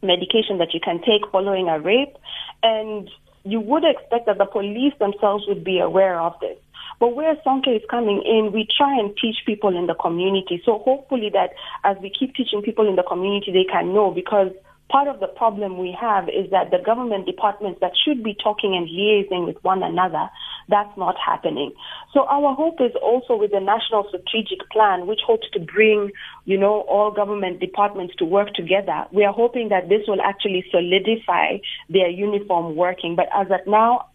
medication 0.02 0.58
that 0.58 0.74
you 0.74 0.80
can 0.80 1.00
take 1.00 1.22
following 1.32 1.68
a 1.68 1.80
rape, 1.80 2.16
and 2.62 3.08
you 3.44 3.60
would 3.60 3.84
expect 3.84 4.26
that 4.26 4.38
the 4.38 4.44
police 4.44 4.92
themselves 4.98 5.44
would 5.48 5.64
be 5.64 5.78
aware 5.78 6.20
of 6.20 6.34
this. 6.40 6.58
But 7.00 7.16
where 7.16 7.34
Sonke 7.44 7.74
is 7.74 7.82
coming 7.90 8.22
in, 8.24 8.52
we 8.52 8.68
try 8.76 8.96
and 8.96 9.16
teach 9.16 9.38
people 9.44 9.76
in 9.76 9.86
the 9.86 9.94
community. 9.94 10.62
So 10.64 10.78
hopefully 10.78 11.30
that 11.32 11.50
as 11.82 11.96
we 12.00 12.10
keep 12.10 12.36
teaching 12.36 12.62
people 12.62 12.88
in 12.88 12.94
the 12.94 13.02
community, 13.02 13.50
they 13.50 13.64
can 13.64 13.92
know 13.92 14.12
because 14.12 14.52
part 14.92 15.08
of 15.08 15.18
the 15.20 15.26
problem 15.26 15.78
we 15.78 15.96
have 15.98 16.28
is 16.28 16.50
that 16.50 16.70
the 16.70 16.78
government 16.84 17.24
departments 17.24 17.80
that 17.80 17.92
should 18.04 18.22
be 18.22 18.34
talking 18.34 18.76
and 18.76 18.86
liaising 18.86 19.46
with 19.46 19.56
one 19.64 19.82
another, 19.82 20.28
that's 20.68 20.96
not 20.96 21.16
happening. 21.18 21.72
So 22.12 22.26
our 22.26 22.54
hope 22.54 22.80
is 22.80 22.92
also 23.02 23.34
with 23.34 23.50
the 23.50 23.60
national 23.60 24.04
strategic 24.08 24.68
plan, 24.70 25.06
which 25.06 25.20
hopes 25.26 25.48
to 25.54 25.60
bring, 25.60 26.10
you 26.44 26.58
know, 26.58 26.82
all 26.82 27.10
government 27.10 27.58
departments 27.58 28.14
to 28.18 28.24
work 28.24 28.52
together. 28.54 29.06
We 29.10 29.24
are 29.24 29.32
hoping 29.32 29.70
that 29.70 29.88
this 29.88 30.02
will 30.06 30.20
actually 30.20 30.64
solidify 30.70 31.58
their 31.88 32.10
uniform 32.10 32.76
working. 32.76 33.16
But 33.16 33.26
as 33.34 33.46
of 33.50 33.66
now, 33.66 34.10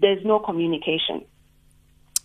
there's 0.00 0.24
no 0.24 0.38
communication. 0.38 1.24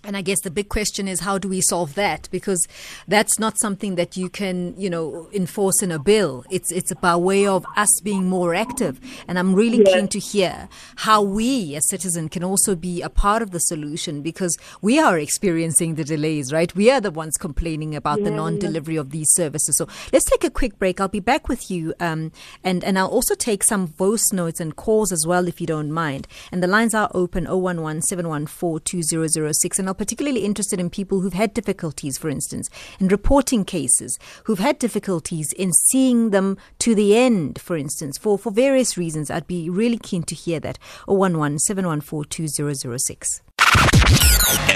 And 0.07 0.15
I 0.15 0.21
guess 0.21 0.39
the 0.39 0.49
big 0.49 0.69
question 0.69 1.05
is 1.09 1.19
how 1.19 1.37
do 1.37 1.49
we 1.49 1.59
solve 1.59 1.93
that? 1.95 2.29
Because 2.31 2.65
that's 3.09 3.37
not 3.37 3.59
something 3.59 3.95
that 3.95 4.15
you 4.15 4.29
can, 4.29 4.73
you 4.77 4.89
know, 4.89 5.27
enforce 5.33 5.83
in 5.83 5.91
a 5.91 5.99
bill. 5.99 6.45
It's 6.49 6.71
it's 6.71 6.93
by 6.93 7.17
way 7.17 7.45
of 7.45 7.65
us 7.75 7.99
being 8.01 8.29
more 8.29 8.55
active. 8.55 9.01
And 9.27 9.37
I'm 9.37 9.53
really 9.53 9.79
yes. 9.79 9.93
keen 9.93 10.07
to 10.07 10.19
hear 10.19 10.69
how 10.95 11.21
we 11.21 11.75
as 11.75 11.89
citizens 11.89 12.29
can 12.31 12.41
also 12.41 12.73
be 12.73 13.01
a 13.01 13.09
part 13.09 13.41
of 13.41 13.51
the 13.51 13.59
solution 13.59 14.21
because 14.21 14.57
we 14.81 14.97
are 14.97 15.19
experiencing 15.19 15.95
the 15.95 16.05
delays, 16.05 16.53
right? 16.53 16.73
We 16.73 16.89
are 16.89 17.01
the 17.01 17.11
ones 17.11 17.35
complaining 17.35 17.93
about 17.93 18.23
the 18.23 18.31
non-delivery 18.31 18.95
of 18.95 19.11
these 19.11 19.33
services. 19.33 19.75
So 19.75 19.89
let's 20.13 20.23
take 20.23 20.45
a 20.45 20.49
quick 20.49 20.79
break. 20.79 21.01
I'll 21.01 21.09
be 21.09 21.19
back 21.19 21.49
with 21.49 21.69
you, 21.69 21.93
um, 21.99 22.31
and 22.63 22.81
and 22.85 22.97
I'll 22.97 23.07
also 23.07 23.35
take 23.35 23.61
some 23.61 23.87
voice 23.87 24.31
notes 24.31 24.61
and 24.61 24.73
calls 24.73 25.11
as 25.11 25.27
well 25.27 25.49
if 25.49 25.59
you 25.59 25.67
don't 25.67 25.91
mind. 25.91 26.29
And 26.49 26.63
the 26.63 26.67
lines 26.67 26.93
are 26.93 27.11
open 27.13 27.45
011 27.45 28.03
714 28.03 28.79
2006 28.85 29.79
and 29.79 29.89
I'll 29.89 29.96
particularly 29.97 30.45
interested 30.45 30.79
in 30.79 30.89
people 30.89 31.21
who've 31.21 31.33
had 31.33 31.53
difficulties, 31.53 32.17
for 32.17 32.29
instance, 32.29 32.69
in 32.99 33.07
reporting 33.07 33.65
cases, 33.65 34.17
who've 34.45 34.59
had 34.59 34.79
difficulties 34.79 35.53
in 35.53 35.73
seeing 35.73 36.29
them 36.29 36.57
to 36.79 36.95
the 36.95 37.17
end, 37.17 37.59
for 37.59 37.75
instance, 37.77 38.17
for, 38.17 38.37
for 38.37 38.51
various 38.51 38.97
reasons. 38.97 39.29
I'd 39.29 39.47
be 39.47 39.69
really 39.69 39.97
keen 39.97 40.23
to 40.23 40.35
hear 40.35 40.59
that. 40.61 40.79
011 41.07 41.59
714 41.59 42.29
2006. 42.29 43.41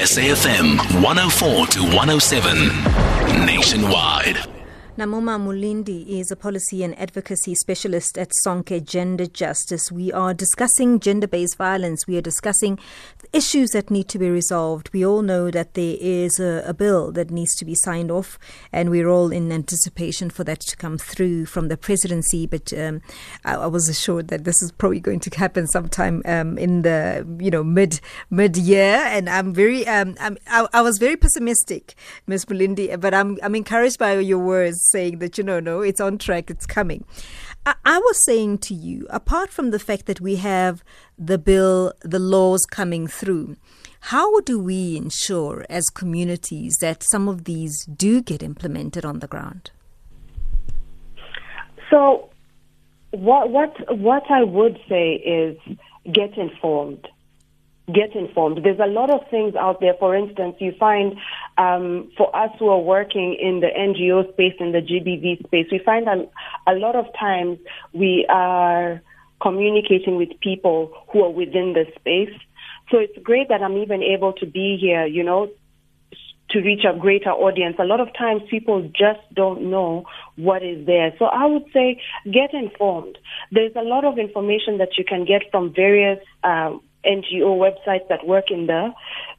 SAFM 0.02 0.78
104 1.04 1.68
to 1.68 1.82
107 1.84 3.46
nationwide. 3.46 4.61
Namuma 4.98 5.40
Mulindi 5.40 6.06
is 6.20 6.32
a 6.32 6.36
policy 6.36 6.84
and 6.84 7.00
advocacy 7.00 7.56
specialist 7.56 8.18
at 8.18 8.30
Sonke 8.46 8.84
Gender 8.84 9.26
Justice. 9.26 9.90
We 9.90 10.12
are 10.12 10.34
discussing 10.34 11.00
gender 11.00 11.28
based 11.28 11.56
violence. 11.56 12.06
We 12.08 12.18
are 12.18 12.22
discussing 12.22 12.78
issues 13.32 13.70
that 13.72 13.90
need 13.90 14.10
to 14.10 14.20
be 14.20 14.30
resolved. 14.30 14.92
We 14.92 15.06
all 15.06 15.22
know 15.22 15.50
that 15.50 15.76
there 15.76 15.96
is 15.98 16.42
a, 16.42 16.62
a, 16.68 16.74
bill 16.74 17.14
that 17.14 17.32
needs 17.32 17.56
to 17.56 17.66
be 17.66 17.74
signed 17.74 18.12
off, 18.12 18.38
and 18.74 18.90
we're 18.90 19.08
all 19.08 19.32
in 19.32 19.50
anticipation 19.54 20.30
for 20.30 20.44
that 20.44 20.60
to 20.60 20.76
come 20.76 20.98
through 20.98 21.46
from 21.46 21.70
the 21.70 21.78
presidency. 21.78 22.46
But 22.46 22.74
um, 22.74 23.02
I, 23.46 23.56
I, 23.56 23.68
was 23.68 23.88
assured 23.88 24.28
that 24.28 24.44
this 24.44 24.62
is 24.62 24.74
probably 24.74 25.00
going 25.00 25.22
to 25.22 25.40
happen 25.40 25.68
sometime 25.68 26.22
um, 26.26 26.58
in 26.58 26.82
the 26.82 27.26
you 27.40 27.50
know 27.50 27.64
mid 27.64 28.02
mid 28.30 28.58
year, 28.58 28.98
and 28.98 29.30
I'm 29.30 29.54
very 29.54 29.88
um, 29.88 30.18
I'm, 30.20 30.38
I, 30.48 30.68
I 30.74 30.82
was 30.82 30.98
very 30.98 31.16
pessimistic, 31.16 31.96
Ms. 32.28 32.44
Mulindi, 32.46 33.00
but 33.00 33.14
I'm 33.14 33.38
I'm 33.42 33.56
encouraged 33.56 33.98
by 33.98 34.20
your 34.20 34.40
words 34.40 34.82
saying 34.92 35.20
that, 35.20 35.38
you 35.38 35.44
know, 35.44 35.60
no, 35.60 35.82
it's 35.82 36.02
on 36.02 36.18
track, 36.18 36.50
it's 36.50 36.66
coming. 36.66 37.06
I, 37.66 38.00
was 38.00 38.26
saying 38.26 38.58
to 38.60 38.74
you, 38.74 39.06
apart 39.10 39.52
from 39.52 39.70
the 39.70 39.78
fact 39.78 40.08
that 40.08 40.20
we 40.20 40.38
have 40.38 40.84
the 41.18 41.38
bill, 41.38 41.94
the 42.02 42.18
laws 42.20 42.66
coming 42.66 43.08
through, 43.08 43.56
how 44.02 44.40
do 44.42 44.60
we 44.60 44.98
ensure 44.98 45.66
as 45.70 45.90
communities 45.90 46.78
that 46.82 47.04
some 47.04 47.28
of 47.28 47.44
these 47.44 47.86
do 47.86 48.22
get 48.22 48.42
implemented 48.42 49.06
on 49.06 49.20
the 49.20 49.28
ground? 49.28 49.70
So, 51.92 52.30
what 53.12 53.52
what 53.52 53.76
what 54.00 54.24
I 54.32 54.44
would 54.44 54.80
say 54.90 55.14
is 55.14 55.58
get 56.12 56.36
informed 56.38 57.08
get 57.94 58.16
informed. 58.16 58.64
There's 58.64 58.80
a 58.80 58.88
lot 58.88 59.10
of 59.10 59.28
things 59.30 59.56
out 59.56 59.80
there. 59.80 59.94
For 60.00 60.16
instance, 60.16 60.56
you 60.60 60.74
find 60.80 61.18
um, 61.62 62.12
for 62.18 62.36
us 62.36 62.50
who 62.60 62.70
are 62.70 62.80
working 62.80 63.38
in 63.40 63.60
the 63.60 63.68
NGO 63.68 64.32
space, 64.34 64.56
in 64.60 64.72
the 64.72 64.82
GBV 64.82 65.46
space, 65.46 65.68
we 65.72 65.80
find 65.80 66.08
that 66.08 66.32
a 66.68 66.74
lot 66.74 66.96
of 66.96 67.06
times 67.20 67.60
we 67.94 68.26
are 68.30 69.02
communicating 69.42 70.18
with 70.18 70.30
people 70.42 70.92
who 71.12 71.24
are 71.24 71.30
within 71.30 71.74
the 71.74 71.86
space. 72.00 72.34
So 72.90 72.98
it's 72.98 73.18
great 73.24 73.50
that 73.50 73.62
I'm 73.62 73.78
even 73.78 74.02
able 74.02 74.34
to 74.34 74.46
be 74.46 74.78
here, 74.80 75.06
you 75.06 75.24
know, 75.24 75.50
to 76.50 76.60
reach 76.60 76.84
a 76.84 76.98
greater 76.98 77.32
audience. 77.32 77.78
A 77.80 77.86
lot 77.86 78.00
of 78.00 78.10
times 78.18 78.42
people 78.50 78.82
just 78.82 79.22
don't 79.34 79.70
know 79.70 80.06
what 80.36 80.64
is 80.64 80.86
there. 80.86 81.14
So 81.18 81.26
I 81.26 81.46
would 81.46 81.66
say 81.74 82.02
get 82.26 82.54
informed. 82.54 83.18
There's 83.52 83.76
a 83.76 83.84
lot 83.84 84.04
of 84.04 84.18
information 84.18 84.78
that 84.80 84.98
you 84.98 85.06
can 85.06 85.26
get 85.26 85.44
from 85.52 85.74
various 85.74 86.20
um, 86.44 86.82
NGO 87.06 87.58
websites 87.58 88.08
that 88.10 88.28
work 88.28 88.52
in 88.52 88.68
the 88.68 88.90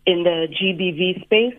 in 0.07 0.25
the 0.25 0.49
GBV 0.59 1.25
space. 1.25 1.55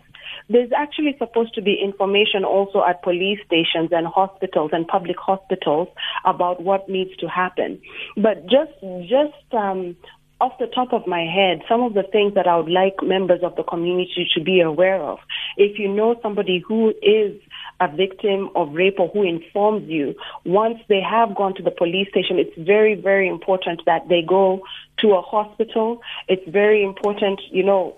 There's 0.50 0.72
actually 0.76 1.16
supposed 1.18 1.54
to 1.56 1.62
be 1.62 1.80
information 1.82 2.44
also 2.44 2.84
at 2.88 3.02
police 3.02 3.40
stations 3.46 3.90
and 3.92 4.08
hospitals 4.08 4.72
and 4.74 4.88
public 4.88 5.18
hospitals 5.18 5.88
about 6.26 6.62
what 6.62 6.90
needs 6.90 7.16
to 7.18 7.28
happen. 7.28 7.82
But 8.18 8.46
just 8.48 8.74
just 9.08 9.54
um, 9.54 9.96
off 10.44 10.58
the 10.60 10.68
top 10.68 10.92
of 10.92 11.08
my 11.08 11.22
head, 11.22 11.62
some 11.70 11.82
of 11.82 11.94
the 11.94 12.04
things 12.04 12.34
that 12.34 12.48
I 12.48 12.58
would 12.58 12.70
like 12.70 12.96
members 13.02 13.40
of 13.44 13.56
the 13.56 13.64
community 13.64 14.28
to 14.36 14.44
be 14.44 14.60
aware 14.60 15.02
of. 15.02 15.20
If 15.56 15.80
you 15.80 15.88
know 15.88 16.20
somebody 16.22 16.62
who 16.68 16.90
is 17.02 17.40
a 17.80 17.88
victim 17.88 18.50
of 18.54 18.74
rape 18.74 19.00
or 19.00 19.08
who 19.08 19.24
informs 19.24 19.90
you, 19.90 20.16
once 20.44 20.80
they 20.90 21.02
have 21.02 21.36
gone 21.36 21.56
to 21.56 21.64
the 21.64 21.72
police 21.72 22.10
station, 22.10 22.40
it's 22.40 22.58
very, 22.58 22.96
very 22.96 23.30
important 23.30 23.84
that 23.86 24.10
they 24.10 24.22
go 24.22 24.62
to 25.00 25.14
a 25.14 25.22
hospital. 25.22 26.02
It's 26.28 26.48
very 26.50 26.84
important, 26.84 27.40
you 27.50 27.64
know, 27.64 27.96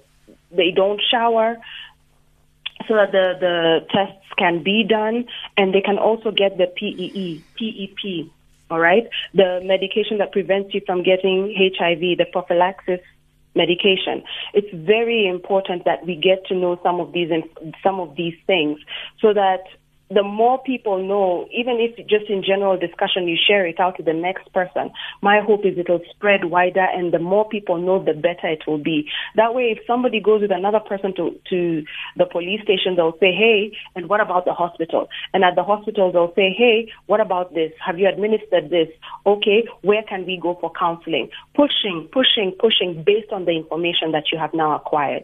they 0.51 0.69
don't 0.69 1.01
shower. 1.11 1.57
So 2.87 2.95
that 2.95 3.11
the, 3.11 3.33
the 3.39 3.79
tests 3.93 4.25
can 4.37 4.63
be 4.63 4.83
done 4.83 5.25
and 5.57 5.73
they 5.73 5.81
can 5.81 5.97
also 5.97 6.31
get 6.31 6.57
the 6.57 6.67
PEE, 6.67 7.43
PEP, 7.57 8.31
all 8.69 8.79
right? 8.79 9.07
The 9.33 9.61
medication 9.63 10.17
that 10.19 10.31
prevents 10.31 10.73
you 10.73 10.81
from 10.85 11.03
getting 11.03 11.53
HIV, 11.55 12.17
the 12.17 12.25
prophylaxis 12.31 13.01
medication. 13.55 14.23
It's 14.53 14.67
very 14.73 15.27
important 15.27 15.85
that 15.85 16.05
we 16.05 16.15
get 16.15 16.45
to 16.47 16.55
know 16.55 16.79
some 16.83 16.99
of 16.99 17.13
these 17.13 17.31
some 17.81 17.99
of 17.99 18.15
these 18.15 18.35
things 18.45 18.79
so 19.21 19.33
that 19.33 19.63
the 20.09 20.23
more 20.23 20.61
people 20.61 21.05
know, 21.05 21.47
even 21.51 21.77
if 21.79 21.95
just 22.07 22.29
in 22.29 22.43
general 22.43 22.77
discussion 22.77 23.27
you 23.27 23.35
share 23.35 23.65
it 23.65 23.79
out 23.79 23.97
to 23.97 24.03
the 24.03 24.13
next 24.13 24.51
person, 24.53 24.91
my 25.21 25.39
hope 25.41 25.65
is 25.65 25.77
it'll 25.77 26.01
spread 26.11 26.45
wider 26.45 26.85
and 26.93 27.11
the 27.11 27.19
more 27.19 27.47
people 27.47 27.77
know, 27.77 28.03
the 28.03 28.13
better 28.13 28.47
it 28.47 28.63
will 28.67 28.77
be. 28.77 29.09
That 29.35 29.55
way, 29.55 29.75
if 29.75 29.79
somebody 29.87 30.19
goes 30.19 30.41
with 30.41 30.51
another 30.51 30.79
person 30.79 31.15
to, 31.15 31.39
to 31.49 31.83
the 32.17 32.25
police 32.25 32.61
station, 32.61 32.95
they'll 32.95 33.17
say, 33.19 33.31
hey, 33.31 33.75
and 33.95 34.07
what 34.07 34.21
about 34.21 34.45
the 34.45 34.53
hospital? 34.53 35.07
And 35.33 35.43
at 35.43 35.55
the 35.55 35.63
hospital, 35.63 36.11
they'll 36.11 36.33
say, 36.35 36.53
hey, 36.55 36.91
what 37.07 37.19
about 37.19 37.55
this? 37.55 37.71
Have 37.83 37.97
you 37.97 38.07
administered 38.07 38.69
this? 38.69 38.89
Okay, 39.25 39.67
where 39.81 40.03
can 40.03 40.25
we 40.25 40.39
go 40.41 40.55
for 40.61 40.71
counseling? 40.77 41.29
Pushing, 41.55 42.07
pushing, 42.11 42.53
pushing 42.59 43.03
based 43.03 43.31
on 43.31 43.45
the 43.45 43.51
information 43.51 44.11
that 44.11 44.25
you 44.31 44.37
have 44.37 44.53
now 44.53 44.75
acquired. 44.75 45.23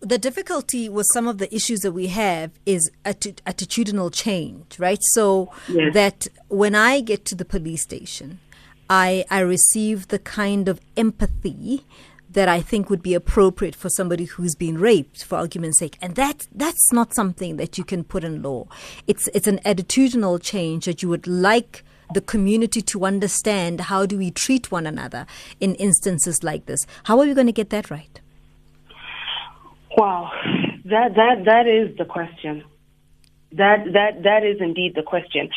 The 0.00 0.18
difficulty 0.18 0.90
with 0.90 1.06
some 1.14 1.26
of 1.26 1.38
the 1.38 1.52
issues 1.54 1.80
that 1.80 1.92
we 1.92 2.08
have 2.08 2.50
is 2.66 2.90
attitudinal 3.04 4.09
change, 4.10 4.78
right? 4.78 5.02
So 5.02 5.52
yes. 5.68 5.94
that 5.94 6.28
when 6.48 6.74
I 6.74 7.00
get 7.00 7.24
to 7.26 7.34
the 7.34 7.44
police 7.44 7.82
station, 7.82 8.40
I 8.88 9.24
I 9.30 9.40
receive 9.40 10.08
the 10.08 10.18
kind 10.18 10.68
of 10.68 10.80
empathy 10.96 11.84
that 12.32 12.48
I 12.48 12.60
think 12.60 12.88
would 12.88 13.02
be 13.02 13.14
appropriate 13.14 13.74
for 13.74 13.88
somebody 13.88 14.24
who's 14.24 14.54
been 14.54 14.78
raped, 14.78 15.24
for 15.24 15.36
argument's 15.36 15.78
sake. 15.78 15.98
And 16.00 16.14
that 16.14 16.46
that's 16.54 16.92
not 16.92 17.14
something 17.14 17.56
that 17.56 17.76
you 17.76 17.84
can 17.84 18.04
put 18.04 18.24
in 18.24 18.42
law. 18.42 18.66
It's 19.06 19.28
it's 19.34 19.46
an 19.46 19.58
attitudinal 19.64 20.40
change 20.40 20.84
that 20.84 21.02
you 21.02 21.08
would 21.08 21.26
like 21.26 21.84
the 22.12 22.20
community 22.20 22.82
to 22.82 23.04
understand 23.04 23.82
how 23.82 24.06
do 24.06 24.18
we 24.18 24.30
treat 24.30 24.70
one 24.72 24.86
another 24.86 25.26
in 25.60 25.74
instances 25.76 26.42
like 26.42 26.66
this. 26.66 26.86
How 27.04 27.18
are 27.20 27.26
we 27.26 27.34
going 27.34 27.46
to 27.46 27.52
get 27.52 27.70
that 27.70 27.90
right? 27.90 28.20
Wow, 29.96 30.30
that 30.84 31.14
that 31.14 31.44
that 31.44 31.66
is 31.66 31.96
the 31.98 32.04
question. 32.04 32.64
That 33.52 33.84
that 33.92 34.22
that 34.22 34.44
is 34.44 34.60
indeed 34.60 34.94
the 34.94 35.02
question. 35.02 35.50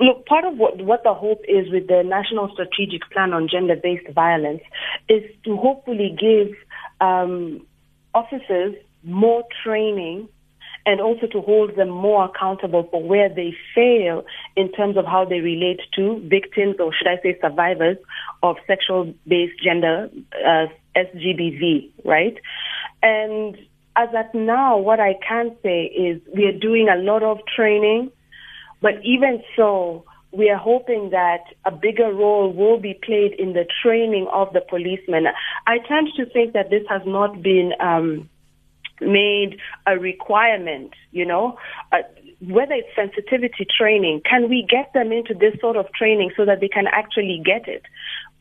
Look, 0.00 0.24
part 0.26 0.44
of 0.44 0.56
what 0.56 0.80
what 0.80 1.02
the 1.04 1.12
hope 1.12 1.42
is 1.46 1.70
with 1.70 1.88
the 1.88 2.02
National 2.02 2.50
Strategic 2.52 3.02
Plan 3.10 3.32
on 3.34 3.48
Gender-Based 3.48 4.08
Violence 4.14 4.62
is 5.08 5.22
to 5.44 5.56
hopefully 5.56 6.16
give 6.18 6.54
um, 7.00 7.66
officers 8.14 8.74
more 9.02 9.44
training 9.62 10.28
and 10.86 11.00
also 11.00 11.26
to 11.26 11.40
hold 11.40 11.76
them 11.76 11.88
more 11.88 12.24
accountable 12.26 12.86
for 12.90 13.02
where 13.02 13.28
they 13.28 13.54
fail 13.74 14.24
in 14.56 14.70
terms 14.72 14.96
of 14.96 15.04
how 15.06 15.24
they 15.24 15.40
relate 15.40 15.80
to 15.96 16.20
victims 16.28 16.76
or 16.78 16.92
should 16.92 17.08
I 17.08 17.20
say 17.22 17.38
survivors 17.40 17.96
of 18.42 18.56
sexual 18.66 19.14
based 19.26 19.62
gender 19.62 20.10
uh, 20.46 20.66
SGBV, 20.96 21.90
right? 22.04 22.36
And 23.02 23.56
as 23.96 24.08
at 24.16 24.34
now, 24.34 24.78
what 24.78 25.00
I 25.00 25.14
can 25.26 25.56
say 25.62 25.84
is 25.84 26.20
we 26.34 26.44
are 26.46 26.58
doing 26.58 26.88
a 26.88 26.96
lot 26.96 27.22
of 27.22 27.38
training, 27.54 28.10
but 28.80 28.94
even 29.04 29.42
so, 29.56 30.04
we 30.32 30.50
are 30.50 30.58
hoping 30.58 31.10
that 31.10 31.44
a 31.64 31.70
bigger 31.70 32.12
role 32.12 32.52
will 32.52 32.78
be 32.78 32.94
played 32.94 33.34
in 33.38 33.52
the 33.52 33.64
training 33.82 34.26
of 34.32 34.52
the 34.52 34.60
policemen. 34.60 35.26
I 35.66 35.78
tend 35.78 36.08
to 36.16 36.26
think 36.26 36.54
that 36.54 36.70
this 36.70 36.82
has 36.88 37.02
not 37.06 37.40
been 37.40 37.72
um, 37.78 38.28
made 39.00 39.58
a 39.86 39.96
requirement, 39.98 40.92
you 41.12 41.24
know. 41.24 41.58
Uh, 41.92 41.98
whether 42.40 42.74
it's 42.74 42.88
sensitivity 42.96 43.66
training, 43.78 44.22
can 44.28 44.50
we 44.50 44.66
get 44.68 44.92
them 44.92 45.12
into 45.12 45.34
this 45.34 45.58
sort 45.60 45.76
of 45.76 45.86
training 45.92 46.32
so 46.36 46.44
that 46.44 46.60
they 46.60 46.68
can 46.68 46.86
actually 46.90 47.40
get 47.44 47.68
it? 47.68 47.82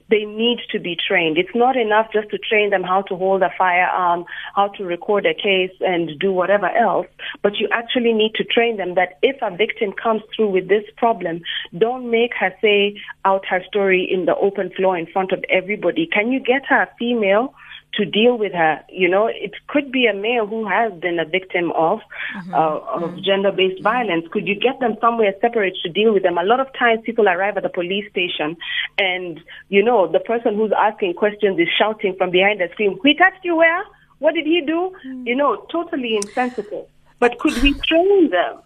They 0.09 0.25
need 0.25 0.59
to 0.71 0.79
be 0.79 0.95
trained. 0.95 1.37
It's 1.37 1.55
not 1.55 1.75
enough 1.75 2.07
just 2.13 2.29
to 2.31 2.37
train 2.37 2.69
them 2.69 2.83
how 2.83 3.01
to 3.03 3.15
hold 3.15 3.41
a 3.41 3.49
firearm, 3.57 4.25
how 4.55 4.67
to 4.69 4.83
record 4.83 5.25
a 5.25 5.33
case 5.33 5.71
and 5.81 6.11
do 6.19 6.31
whatever 6.31 6.67
else, 6.67 7.07
but 7.41 7.57
you 7.57 7.67
actually 7.71 8.13
need 8.13 8.33
to 8.35 8.43
train 8.43 8.77
them 8.77 8.95
that 8.95 9.17
if 9.21 9.35
a 9.41 9.55
victim 9.55 9.91
comes 9.91 10.21
through 10.35 10.49
with 10.49 10.67
this 10.67 10.83
problem, 10.97 11.41
don't 11.77 12.09
make 12.09 12.31
her 12.39 12.53
say 12.61 12.99
out 13.25 13.45
her 13.45 13.63
story 13.67 14.07
in 14.09 14.25
the 14.25 14.35
open 14.35 14.71
floor 14.71 14.97
in 14.97 15.07
front 15.07 15.31
of 15.31 15.43
everybody. 15.49 16.07
Can 16.11 16.31
you 16.31 16.39
get 16.39 16.65
her 16.67 16.83
a 16.83 16.89
female 16.97 17.53
to 17.95 18.05
deal 18.05 18.37
with 18.37 18.53
her. 18.53 18.83
You 18.89 19.09
know, 19.09 19.27
it 19.27 19.51
could 19.67 19.91
be 19.91 20.05
a 20.07 20.13
male 20.13 20.47
who 20.47 20.67
has 20.67 20.93
been 20.93 21.19
a 21.19 21.25
victim 21.25 21.71
of 21.71 21.99
mm-hmm. 22.35 22.53
uh, 22.53 22.57
of 22.57 23.11
mm-hmm. 23.11 23.21
gender-based 23.23 23.83
violence. 23.83 24.25
Could 24.31 24.47
you 24.47 24.55
get 24.55 24.79
them 24.79 24.95
somewhere 24.99 25.33
separate 25.41 25.75
to 25.83 25.89
deal 25.89 26.13
with 26.13 26.23
them? 26.23 26.37
A 26.37 26.43
lot 26.43 26.59
of 26.59 26.67
times, 26.77 27.01
people 27.05 27.27
arrive 27.27 27.57
at 27.57 27.63
the 27.63 27.69
police 27.69 28.09
station, 28.09 28.57
and 28.97 29.39
you 29.69 29.83
know, 29.83 30.11
the 30.11 30.19
person 30.19 30.55
who's 30.55 30.71
asking 30.77 31.13
questions 31.13 31.59
is 31.59 31.67
shouting 31.77 32.15
from 32.17 32.31
behind 32.31 32.59
the 32.59 32.69
screen, 32.71 32.99
"He 33.03 33.13
touched 33.15 33.43
you 33.43 33.55
where? 33.55 33.83
What 34.19 34.33
did 34.33 34.45
he 34.45 34.61
do?" 34.65 34.91
Mm-hmm. 35.05 35.27
You 35.27 35.35
know, 35.35 35.65
totally 35.71 36.15
insensitive. 36.15 36.85
But 37.19 37.39
could 37.39 37.61
we 37.61 37.73
train 37.73 38.29
them? 38.29 38.59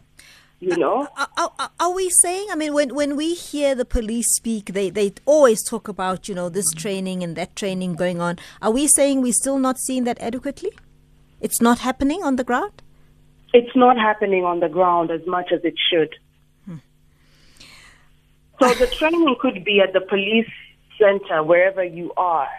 You 0.59 0.75
know? 0.75 1.07
are, 1.15 1.51
are, 1.59 1.71
are, 1.79 1.93
we 1.93 2.09
saying 2.09 2.47
i 2.51 2.55
mean 2.55 2.73
when 2.73 2.95
when 2.95 3.15
we 3.15 3.33
hear 3.33 3.75
the 3.75 3.85
police 3.85 4.27
speak 4.35 4.73
they 4.73 4.89
they 4.89 5.13
always 5.25 5.63
talk 5.63 5.87
about 5.87 6.27
you 6.27 6.35
know 6.35 6.49
this 6.49 6.71
training 6.71 7.23
and 7.23 7.35
that 7.35 7.55
training 7.55 7.95
going 7.95 8.19
on. 8.21 8.37
Are 8.61 8.71
we 8.71 8.87
saying 8.87 9.21
we're 9.21 9.33
still 9.33 9.59
not 9.59 9.77
seeing 9.77 10.03
that 10.05 10.19
adequately? 10.19 10.71
It's 11.41 11.61
not 11.61 11.79
happening 11.79 12.23
on 12.23 12.35
the 12.35 12.43
ground? 12.43 12.81
It's 13.53 13.75
not 13.75 13.97
happening 13.97 14.43
on 14.43 14.59
the 14.59 14.69
ground 14.69 15.11
as 15.11 15.21
much 15.25 15.51
as 15.51 15.61
it 15.63 15.75
should. 15.89 16.15
Hmm. 16.65 16.77
so 18.59 18.73
the 18.73 18.87
training 18.87 19.35
could 19.39 19.63
be 19.63 19.79
at 19.79 19.93
the 19.93 20.01
police 20.01 20.49
center 20.97 21.43
wherever 21.43 21.83
you 21.83 22.11
are 22.17 22.49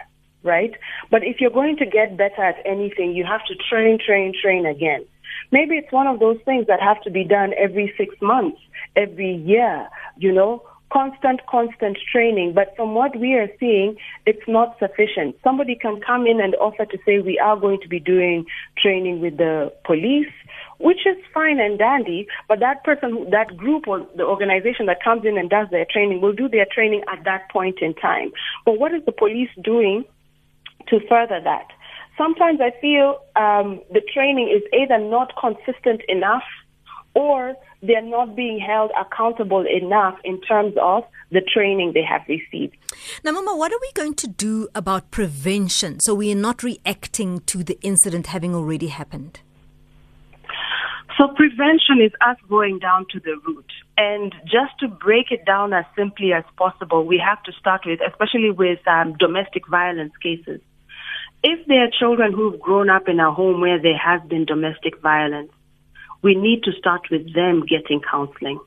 right? 0.41 0.73
But 1.11 1.25
if 1.25 1.41
you're 1.41 1.49
going 1.61 1.75
to 1.77 1.85
get 1.85 2.15
better 2.15 2.41
at 2.41 2.55
anything 2.65 3.13
you 3.13 3.25
have 3.25 3.43
to 3.47 3.55
train 3.69 3.99
train 4.05 4.33
train 4.41 4.65
again 4.65 5.05
Maybe 5.51 5.75
it's 5.75 5.91
one 5.91 6.07
of 6.07 6.19
those 6.19 6.37
things 6.45 6.67
that 6.67 6.81
have 6.81 7.01
to 7.03 7.09
be 7.09 7.23
done 7.23 7.53
every 7.57 7.93
six 7.97 8.15
months, 8.21 8.59
every 8.95 9.35
year, 9.35 9.87
you 10.17 10.31
know, 10.31 10.63
constant, 10.91 11.45
constant 11.47 11.97
training. 12.11 12.53
But 12.53 12.75
from 12.75 12.95
what 12.95 13.15
we 13.15 13.33
are 13.35 13.49
seeing, 13.59 13.95
it's 14.25 14.47
not 14.47 14.77
sufficient. 14.79 15.35
Somebody 15.43 15.75
can 15.75 16.01
come 16.01 16.25
in 16.25 16.41
and 16.41 16.55
offer 16.55 16.85
to 16.85 16.97
say, 17.05 17.19
we 17.19 17.39
are 17.39 17.57
going 17.57 17.79
to 17.81 17.87
be 17.87 17.99
doing 17.99 18.45
training 18.77 19.21
with 19.21 19.37
the 19.37 19.71
police, 19.85 20.31
which 20.79 21.05
is 21.05 21.17
fine 21.33 21.59
and 21.59 21.77
dandy, 21.77 22.27
but 22.47 22.59
that 22.59 22.83
person, 22.83 23.29
that 23.31 23.55
group 23.57 23.87
or 23.87 24.05
the 24.15 24.23
organization 24.23 24.85
that 24.87 25.03
comes 25.03 25.25
in 25.25 25.37
and 25.37 25.49
does 25.49 25.67
their 25.71 25.85
training 25.91 26.21
will 26.21 26.33
do 26.33 26.47
their 26.47 26.65
training 26.73 27.03
at 27.11 27.23
that 27.25 27.49
point 27.51 27.79
in 27.81 27.93
time. 27.95 28.31
But 28.65 28.79
what 28.79 28.93
is 28.93 29.03
the 29.05 29.11
police 29.11 29.49
doing 29.61 30.05
to 30.87 30.99
further 31.07 31.39
that? 31.43 31.67
Sometimes 32.19 32.59
I 32.61 32.71
feel 32.79 33.21
um, 33.35 33.81
the 33.91 34.01
training 34.13 34.53
is 34.55 34.61
either 34.77 34.99
not 34.99 35.31
consistent 35.39 36.01
enough 36.07 36.43
or 37.15 37.55
they're 37.81 38.01
not 38.01 38.35
being 38.35 38.59
held 38.59 38.91
accountable 38.99 39.65
enough 39.65 40.19
in 40.23 40.39
terms 40.41 40.75
of 40.79 41.03
the 41.31 41.41
training 41.41 41.93
they 41.93 42.03
have 42.03 42.21
received. 42.27 42.75
Now, 43.23 43.31
Mama, 43.31 43.55
what 43.55 43.71
are 43.71 43.79
we 43.81 43.91
going 43.93 44.15
to 44.15 44.27
do 44.27 44.67
about 44.75 45.11
prevention 45.11 45.99
so 45.99 46.13
we 46.13 46.31
are 46.31 46.43
not 46.49 46.61
reacting 46.61 47.39
to 47.41 47.63
the 47.63 47.79
incident 47.81 48.27
having 48.27 48.53
already 48.53 48.87
happened? 48.87 49.39
So, 51.17 51.27
prevention 51.27 51.99
is 52.01 52.11
us 52.21 52.37
going 52.47 52.79
down 52.79 53.05
to 53.11 53.19
the 53.19 53.35
root. 53.45 53.69
And 53.97 54.33
just 54.45 54.79
to 54.79 54.87
break 54.87 55.31
it 55.31 55.45
down 55.45 55.73
as 55.73 55.83
simply 55.97 56.31
as 56.31 56.45
possible, 56.55 57.05
we 57.05 57.17
have 57.17 57.43
to 57.43 57.51
start 57.59 57.81
with, 57.85 57.99
especially 58.07 58.51
with 58.51 58.79
um, 58.87 59.17
domestic 59.17 59.67
violence 59.67 60.13
cases. 60.23 60.61
If 61.41 61.65
there 61.67 61.85
are 61.85 61.89
children 61.97 62.33
who've 62.33 62.59
grown 62.59 62.89
up 62.89 63.07
in 63.07 63.19
a 63.19 63.31
home 63.31 63.61
where 63.61 63.81
there 63.81 63.97
has 63.97 64.21
been 64.27 64.43
domestic 64.43 64.99
violence, 64.99 65.51
we 66.21 66.35
need 66.35 66.63
to 66.63 66.73
start 66.73 67.07
with 67.09 67.33
them 67.33 67.65
getting 67.65 68.01
counseling. 68.01 68.59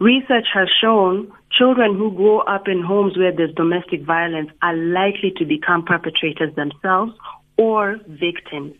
Research 0.00 0.46
has 0.54 0.68
shown 0.80 1.30
children 1.52 1.94
who 1.94 2.10
grow 2.12 2.40
up 2.40 2.68
in 2.68 2.82
homes 2.82 3.18
where 3.18 3.32
there's 3.32 3.54
domestic 3.54 4.02
violence 4.02 4.50
are 4.62 4.74
likely 4.74 5.32
to 5.36 5.44
become 5.44 5.84
perpetrators 5.84 6.54
themselves 6.54 7.12
or 7.58 7.98
victims. 8.06 8.74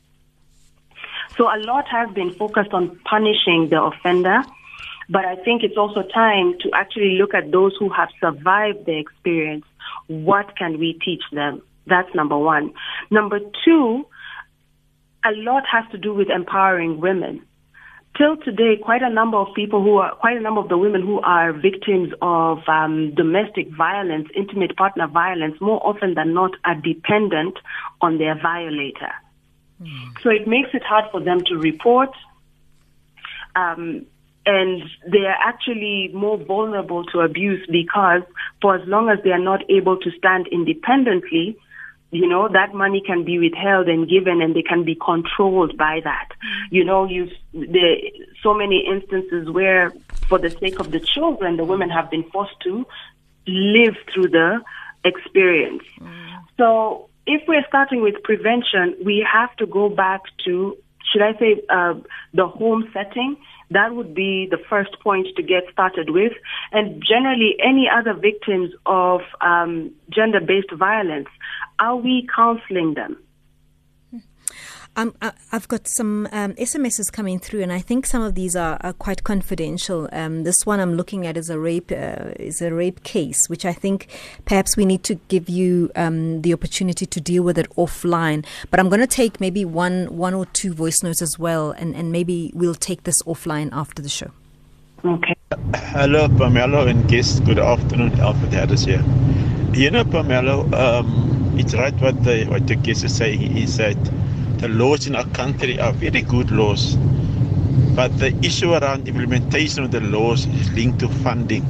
So 1.37 1.45
a 1.45 1.59
lot 1.59 1.87
has 1.89 2.11
been 2.15 2.33
focused 2.33 2.73
on 2.73 2.99
punishing 3.05 3.69
the 3.71 3.83
offender, 3.83 4.43
but 5.11 5.27
I 5.27 5.37
think 5.37 5.63
it's 5.63 5.77
also 5.77 6.03
time 6.03 6.55
to 6.61 6.71
actually 6.73 7.19
look 7.19 7.35
at 7.35 7.53
those 7.53 7.77
who 7.79 7.91
have 7.91 8.09
survived 8.19 8.87
the 8.87 8.99
experience. 8.99 9.67
What 10.07 10.57
can 10.57 10.79
we 10.79 10.99
teach 11.05 11.23
them? 11.33 11.61
That's 11.87 12.09
number 12.15 12.39
one. 12.39 12.73
Number 13.11 13.41
two, 13.65 14.07
a 15.25 15.33
lot 15.33 15.65
has 15.71 15.85
to 15.93 15.99
do 15.99 16.15
with 16.15 16.29
empowering 16.31 17.01
women. 17.01 17.45
Till 18.17 18.37
today, 18.37 18.77
quite 18.81 19.03
a 19.03 19.11
number 19.11 19.39
of 19.39 19.49
people 19.57 19.83
who 19.83 19.97
are, 19.97 20.15
quite 20.15 20.37
a 20.37 20.41
number 20.41 20.61
of 20.61 20.69
the 20.69 20.79
women 20.79 21.03
who 21.03 21.21
are 21.21 21.53
victims 21.53 22.13
of 22.23 22.59
um, 22.69 23.13
domestic 23.17 23.69
violence, 23.77 24.29
intimate 24.37 24.77
partner 24.77 25.09
violence, 25.09 25.61
more 25.61 25.85
often 25.85 26.15
than 26.15 26.33
not 26.33 26.53
are 26.65 26.77
dependent 26.77 27.59
on 28.01 28.19
their 28.19 28.41
violator. 28.41 29.11
Mm. 29.83 30.23
So 30.23 30.31
it 30.31 30.47
makes 30.47 30.71
it 30.75 30.85
hard 30.85 31.07
for 31.11 31.21
them 31.21 31.41
to 31.47 31.57
report. 31.57 32.11
Um, 33.57 34.07
and 34.47 34.83
they 35.11 35.25
are 35.27 35.39
actually 35.43 36.11
more 36.13 36.37
vulnerable 36.37 37.05
to 37.07 37.21
abuse 37.21 37.67
because 37.71 38.23
for 38.61 38.77
as 38.77 38.87
long 38.87 39.09
as 39.09 39.19
they 39.25 39.31
are 39.31 39.39
not 39.39 39.61
able 39.71 39.97
to 39.97 40.11
stand 40.19 40.47
independently, 40.53 41.57
you 42.15 42.29
know, 42.29 42.49
that 42.49 42.75
money 42.75 43.03
can 43.05 43.25
be 43.25 43.39
withheld 43.39 43.89
and 43.89 44.09
given 44.09 44.41
and 44.41 44.55
they 44.55 44.63
can 44.63 44.85
be 44.85 44.95
controlled 44.95 45.77
by 45.77 46.01
that. 46.05 46.29
You 46.71 46.85
know, 46.85 47.07
you 47.07 47.29
there 47.53 47.97
so 48.43 48.55
many 48.55 48.87
instances 48.89 49.51
where 49.51 49.93
for 50.29 50.39
the 50.39 50.51
sake 50.61 50.79
of 50.79 50.91
the 50.91 51.01
children, 51.01 51.57
the 51.57 51.65
women 51.65 51.91
have 51.91 52.11
been 52.11 52.25
forced 52.31 52.59
to 52.63 52.87
live 53.47 53.97
through 54.13 54.29
the 54.29 54.61
experience. 55.05 55.83
Mm. 56.01 56.45
So 56.57 57.09
if 57.27 57.43
we're 57.49 57.65
starting 57.69 58.03
with 58.03 58.23
prevention, 58.23 58.97
we 59.05 59.27
have 59.31 59.55
to 59.57 59.67
go 59.67 59.89
back 59.89 60.23
to, 60.45 60.77
should 61.13 61.23
I 61.23 61.39
say, 61.39 61.63
uh, 61.69 61.95
the 62.33 62.47
home 62.47 62.89
setting 62.93 63.37
that 63.71 63.95
would 63.95 64.15
be 64.15 64.47
the 64.51 64.59
first 64.69 64.99
point 65.01 65.27
to 65.37 65.43
get 65.43 65.65
started 65.73 66.11
with. 66.11 66.33
And 66.73 67.03
generally, 67.07 67.57
any 67.63 67.89
other 67.89 68.15
victims 68.15 68.71
of 68.87 69.21
um, 69.41 69.91
gender 70.11 70.41
based 70.41 70.73
violence, 70.73 71.29
are 71.79 71.97
we 71.97 72.29
counseling 72.35 72.95
them? 72.95 73.17
Um, 74.97 75.15
I've 75.51 75.67
got 75.67 75.89
some 75.89 76.29
um, 76.31 76.53
SMSs 76.55 77.13
coming 77.13 77.41
through, 77.41 77.63
and 77.63 77.73
I 77.73 77.81
think 77.81 78.07
some 78.07 78.23
of 78.23 78.37
these 78.37 78.55
are, 78.55 78.79
are 78.81 78.93
quite 78.93 79.25
confidential. 79.25 80.09
Um, 80.13 80.45
this 80.45 80.65
one 80.65 80.79
I'm 80.79 80.95
looking 80.95 81.27
at 81.27 81.37
is 81.37 81.51
a 81.51 81.59
rape 81.59 81.91
uh, 81.91 82.31
is 82.39 82.63
a 82.63 82.73
rape 82.73 83.03
case, 83.03 83.49
which 83.49 83.65
I 83.65 83.73
think 83.73 84.07
perhaps 84.45 84.77
we 84.77 84.85
need 84.85 85.03
to 85.05 85.17
give 85.27 85.49
you 85.49 85.91
um, 85.97 86.43
the 86.43 86.53
opportunity 86.53 87.07
to 87.07 87.21
deal 87.21 87.43
with 87.43 87.59
it 87.59 87.69
offline. 87.71 88.47
But 88.71 88.79
I'm 88.79 88.89
going 88.89 89.01
to 89.01 89.09
take 89.09 89.41
maybe 89.41 89.65
one 89.65 90.17
one 90.17 90.33
or 90.33 90.47
two 90.47 90.73
voice 90.73 91.03
notes 91.03 91.21
as 91.21 91.41
well, 91.41 91.73
and, 91.73 91.97
and 91.97 92.13
maybe 92.13 92.53
we'll 92.55 92.77
take 92.77 93.03
this 93.03 93.21
offline 93.25 93.71
after 93.73 94.01
the 94.01 94.09
show. 94.09 94.31
Okay. 95.05 95.35
Hello, 95.75 96.29
Pamela 96.29 96.87
and 96.87 97.09
guests. 97.09 97.41
Good 97.41 97.59
afternoon, 97.59 98.21
Alfred 98.21 98.53
Harris 98.53 98.85
here. 98.85 99.05
You 99.73 99.91
know, 99.91 100.05
Pamela, 100.05 100.61
um, 100.73 101.59
it's 101.59 101.75
right 101.75 101.95
what 101.95 102.23
the 102.23 102.45
what 102.45 102.69
the 102.69 102.77
guest 102.77 103.03
is 103.03 103.17
saying 103.17 103.57
is 103.57 103.77
that 103.79 103.97
the 104.65 104.71
laws 104.71 105.07
in 105.07 105.15
our 105.15 105.27
country 105.37 105.79
are 105.79 105.93
very 105.93 106.23
good 106.23 106.51
laws, 106.51 106.97
but 107.95 108.09
the 108.19 108.35
issue 108.43 108.73
around 108.73 109.07
implementation 109.07 109.85
of 109.85 109.91
the 109.91 110.01
laws 110.01 110.47
is 110.47 110.73
linked 110.73 111.01
to 111.01 111.09
funding. 111.23 111.63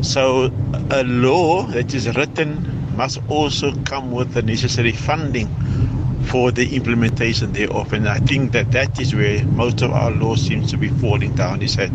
So 0.00 0.52
a 0.92 1.02
law 1.02 1.64
that 1.74 1.92
is 1.92 2.06
written 2.14 2.96
must 2.96 3.18
also 3.28 3.74
come 3.82 4.12
with 4.12 4.32
the 4.32 4.42
necessary 4.42 4.92
funding 4.92 5.48
for 6.26 6.52
the 6.52 6.76
implementation 6.76 7.52
thereof. 7.52 7.92
And 7.92 8.08
I 8.08 8.18
think 8.18 8.52
that 8.52 8.70
that 8.70 9.00
is 9.00 9.12
where 9.12 9.44
most 9.46 9.82
of 9.82 9.90
our 9.90 10.12
laws 10.12 10.40
seems 10.40 10.70
to 10.70 10.76
be 10.76 10.90
falling 10.90 11.34
down. 11.34 11.62
Is 11.62 11.74
that 11.74 11.90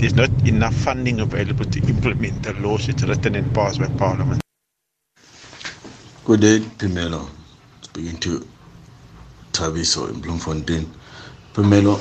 there's 0.00 0.14
not 0.14 0.30
enough 0.44 0.74
funding 0.74 1.20
available 1.20 1.66
to 1.66 1.78
implement 1.86 2.42
the 2.42 2.52
laws 2.54 2.88
that's 2.88 3.04
written 3.04 3.36
and 3.36 3.54
passed 3.54 3.78
by 3.78 3.86
Parliament. 3.90 4.42
Good 6.24 6.40
day, 6.40 6.58
Phemelo. 6.58 7.28
Speaking 7.82 8.16
to 8.18 8.44
Thabiso 9.52 10.08
in 10.08 10.20
Bloemfontein. 10.20 10.88
Pamela, 11.54 12.00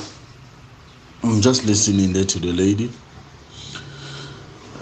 I'm 1.23 1.41
just 1.41 1.65
listening 1.65 2.13
there 2.13 2.25
to 2.25 2.39
the 2.39 2.51
lady 2.51 2.91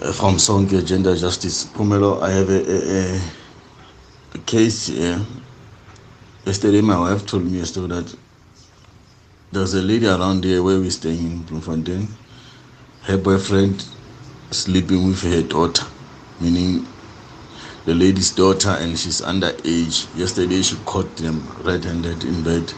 uh, 0.00 0.12
from 0.12 0.36
Sonke 0.36 0.86
Gender 0.86 1.16
Justice. 1.16 1.64
Pamela, 1.64 2.20
I 2.20 2.30
have 2.30 2.48
a, 2.48 2.62
a, 2.70 3.20
a, 4.34 4.38
case 4.46 4.86
here. 4.86 5.20
Yesterday, 6.46 6.80
my 6.80 6.98
wife 6.98 7.26
told 7.26 7.44
me 7.44 7.58
yesterday 7.58 7.96
that 7.96 8.16
there's 9.52 9.74
a 9.74 9.82
lady 9.82 10.06
around 10.06 10.44
here 10.44 10.62
where 10.62 10.78
we're 10.78 10.90
staying 10.90 11.18
in 11.18 11.42
Bloemfontein. 11.42 12.08
Her 13.02 13.18
boyfriend 13.18 13.84
sleeping 14.50 15.08
with 15.08 15.22
her 15.22 15.42
daughter, 15.42 15.84
meaning 16.40 16.86
the 17.84 17.94
lady's 17.94 18.30
daughter 18.30 18.70
and 18.70 18.98
she's 18.98 19.20
underage. 19.20 20.06
Yesterday 20.16 20.62
she 20.62 20.76
caught 20.84 21.16
them 21.16 21.46
red-handed 21.62 22.24
in 22.24 22.42
bed. 22.42 22.72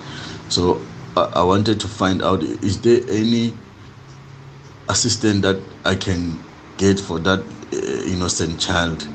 So 0.48 0.80
I, 1.16 1.22
I 1.22 1.42
wanted 1.42 1.80
to 1.80 1.88
find 1.88 2.22
out 2.22 2.42
is 2.42 2.80
there 2.80 3.00
any 3.08 3.54
assistance 4.88 5.42
that 5.42 5.60
I 5.84 5.94
can 5.94 6.42
get 6.76 7.00
for 7.00 7.18
that 7.20 7.40
uh, 7.40 7.76
innocent 8.06 8.60
child? 8.60 9.06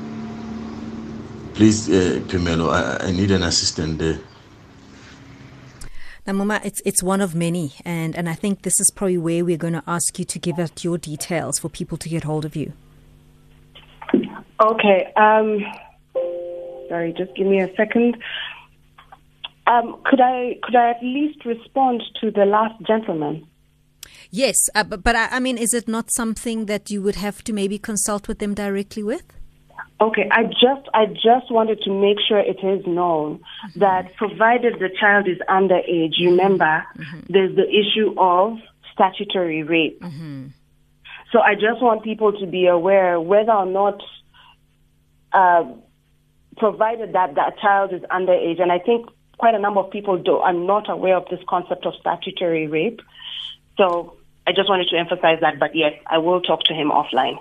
Please, 1.54 1.88
uh, 1.88 2.20
Phemelo, 2.26 2.70
I, 2.70 3.08
I 3.08 3.10
need 3.10 3.30
an 3.30 3.42
assistant 3.42 3.98
there. 3.98 4.20
Now, 6.26 6.34
Mama, 6.34 6.60
it's 6.62 6.82
it's 6.84 7.02
one 7.02 7.22
of 7.22 7.34
many, 7.34 7.72
and, 7.86 8.14
and 8.14 8.28
I 8.28 8.34
think 8.34 8.62
this 8.62 8.78
is 8.78 8.90
probably 8.94 9.16
where 9.16 9.44
we're 9.44 9.56
going 9.56 9.72
to 9.72 9.82
ask 9.86 10.18
you 10.18 10.26
to 10.26 10.38
give 10.38 10.58
us 10.58 10.70
your 10.82 10.98
details 10.98 11.58
for 11.58 11.70
people 11.70 11.96
to 11.96 12.08
get 12.08 12.24
hold 12.24 12.44
of 12.44 12.54
you. 12.54 12.74
Okay. 14.60 15.12
Um, 15.16 15.60
sorry, 16.88 17.14
just 17.16 17.34
give 17.36 17.46
me 17.46 17.60
a 17.60 17.74
second. 17.76 18.16
Um, 19.66 20.00
could 20.04 20.20
I 20.20 20.58
could 20.62 20.74
I 20.74 20.90
at 20.90 21.02
least 21.02 21.44
respond 21.44 22.02
to 22.20 22.30
the 22.30 22.46
last 22.46 22.74
gentleman? 22.86 23.46
Yes, 24.30 24.56
uh, 24.74 24.84
but, 24.84 25.02
but 25.02 25.16
I, 25.16 25.28
I, 25.28 25.40
mean, 25.40 25.56
is 25.56 25.72
it 25.72 25.88
not 25.88 26.10
something 26.12 26.66
that 26.66 26.90
you 26.90 27.00
would 27.02 27.16
have 27.16 27.42
to 27.44 27.52
maybe 27.52 27.78
consult 27.78 28.28
with 28.28 28.40
them 28.40 28.54
directly 28.54 29.02
with? 29.02 29.22
Okay, 30.00 30.28
I 30.30 30.44
just 30.44 30.88
I 30.94 31.06
just 31.06 31.50
wanted 31.50 31.80
to 31.82 31.90
make 31.90 32.18
sure 32.26 32.38
it 32.38 32.58
is 32.62 32.86
known 32.86 33.38
mm-hmm. 33.38 33.80
that 33.80 34.14
provided 34.16 34.74
the 34.74 34.90
child 35.00 35.28
is 35.28 35.38
underage, 35.48 36.18
remember 36.20 36.84
mm-hmm. 36.96 37.20
there's 37.28 37.56
the 37.56 37.68
issue 37.68 38.14
of 38.16 38.58
statutory 38.92 39.62
rape. 39.62 40.00
Mm-hmm. 40.00 40.48
So 41.32 41.40
I 41.40 41.54
just 41.54 41.82
want 41.82 42.04
people 42.04 42.32
to 42.32 42.46
be 42.46 42.66
aware 42.66 43.20
whether 43.20 43.52
or 43.52 43.66
not 43.66 44.00
uh, 45.32 45.64
provided 46.56 47.12
that 47.14 47.34
that 47.34 47.58
child 47.58 47.92
is 47.92 48.02
underage. 48.02 48.60
And 48.60 48.72
I 48.72 48.78
think 48.78 49.08
quite 49.38 49.54
a 49.54 49.58
number 49.58 49.80
of 49.80 49.90
people 49.90 50.18
do, 50.18 50.36
are 50.36 50.52
not 50.52 50.90
aware 50.90 51.16
of 51.16 51.26
this 51.30 51.40
concept 51.48 51.86
of 51.86 51.94
statutory 52.00 52.66
rape. 52.66 53.00
So 53.76 54.16
I 54.46 54.52
just 54.52 54.68
wanted 54.68 54.88
to 54.88 54.96
emphasize 54.96 55.38
that. 55.40 55.58
But 55.58 55.74
yes, 55.74 55.92
I 56.06 56.18
will 56.18 56.40
talk 56.40 56.64
to 56.64 56.74
him 56.74 56.90
offline. 56.90 57.38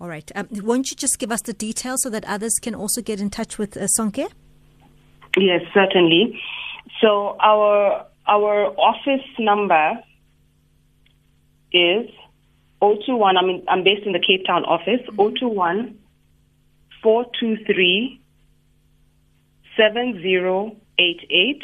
All 0.00 0.08
right. 0.08 0.30
Um, 0.34 0.48
won't 0.52 0.90
you 0.90 0.96
just 0.96 1.18
give 1.18 1.32
us 1.32 1.42
the 1.42 1.54
details 1.54 2.02
so 2.02 2.10
that 2.10 2.24
others 2.26 2.58
can 2.60 2.74
also 2.74 3.00
get 3.00 3.20
in 3.20 3.30
touch 3.30 3.56
with 3.56 3.76
uh, 3.76 3.86
Sonke? 3.98 4.28
Yes, 5.38 5.62
certainly. 5.72 6.40
So 7.00 7.36
our 7.40 8.06
our 8.26 8.66
office 8.78 9.26
number 9.38 9.92
is 11.72 12.10
021. 12.80 13.36
I 13.36 13.42
mean, 13.42 13.64
I'm 13.68 13.84
based 13.84 14.06
in 14.06 14.12
the 14.12 14.18
Cape 14.18 14.46
Town 14.46 14.64
office. 14.64 15.00
Mm-hmm. 15.08 15.36
021 15.36 15.98
423 17.06 18.20
7088. 19.76 21.62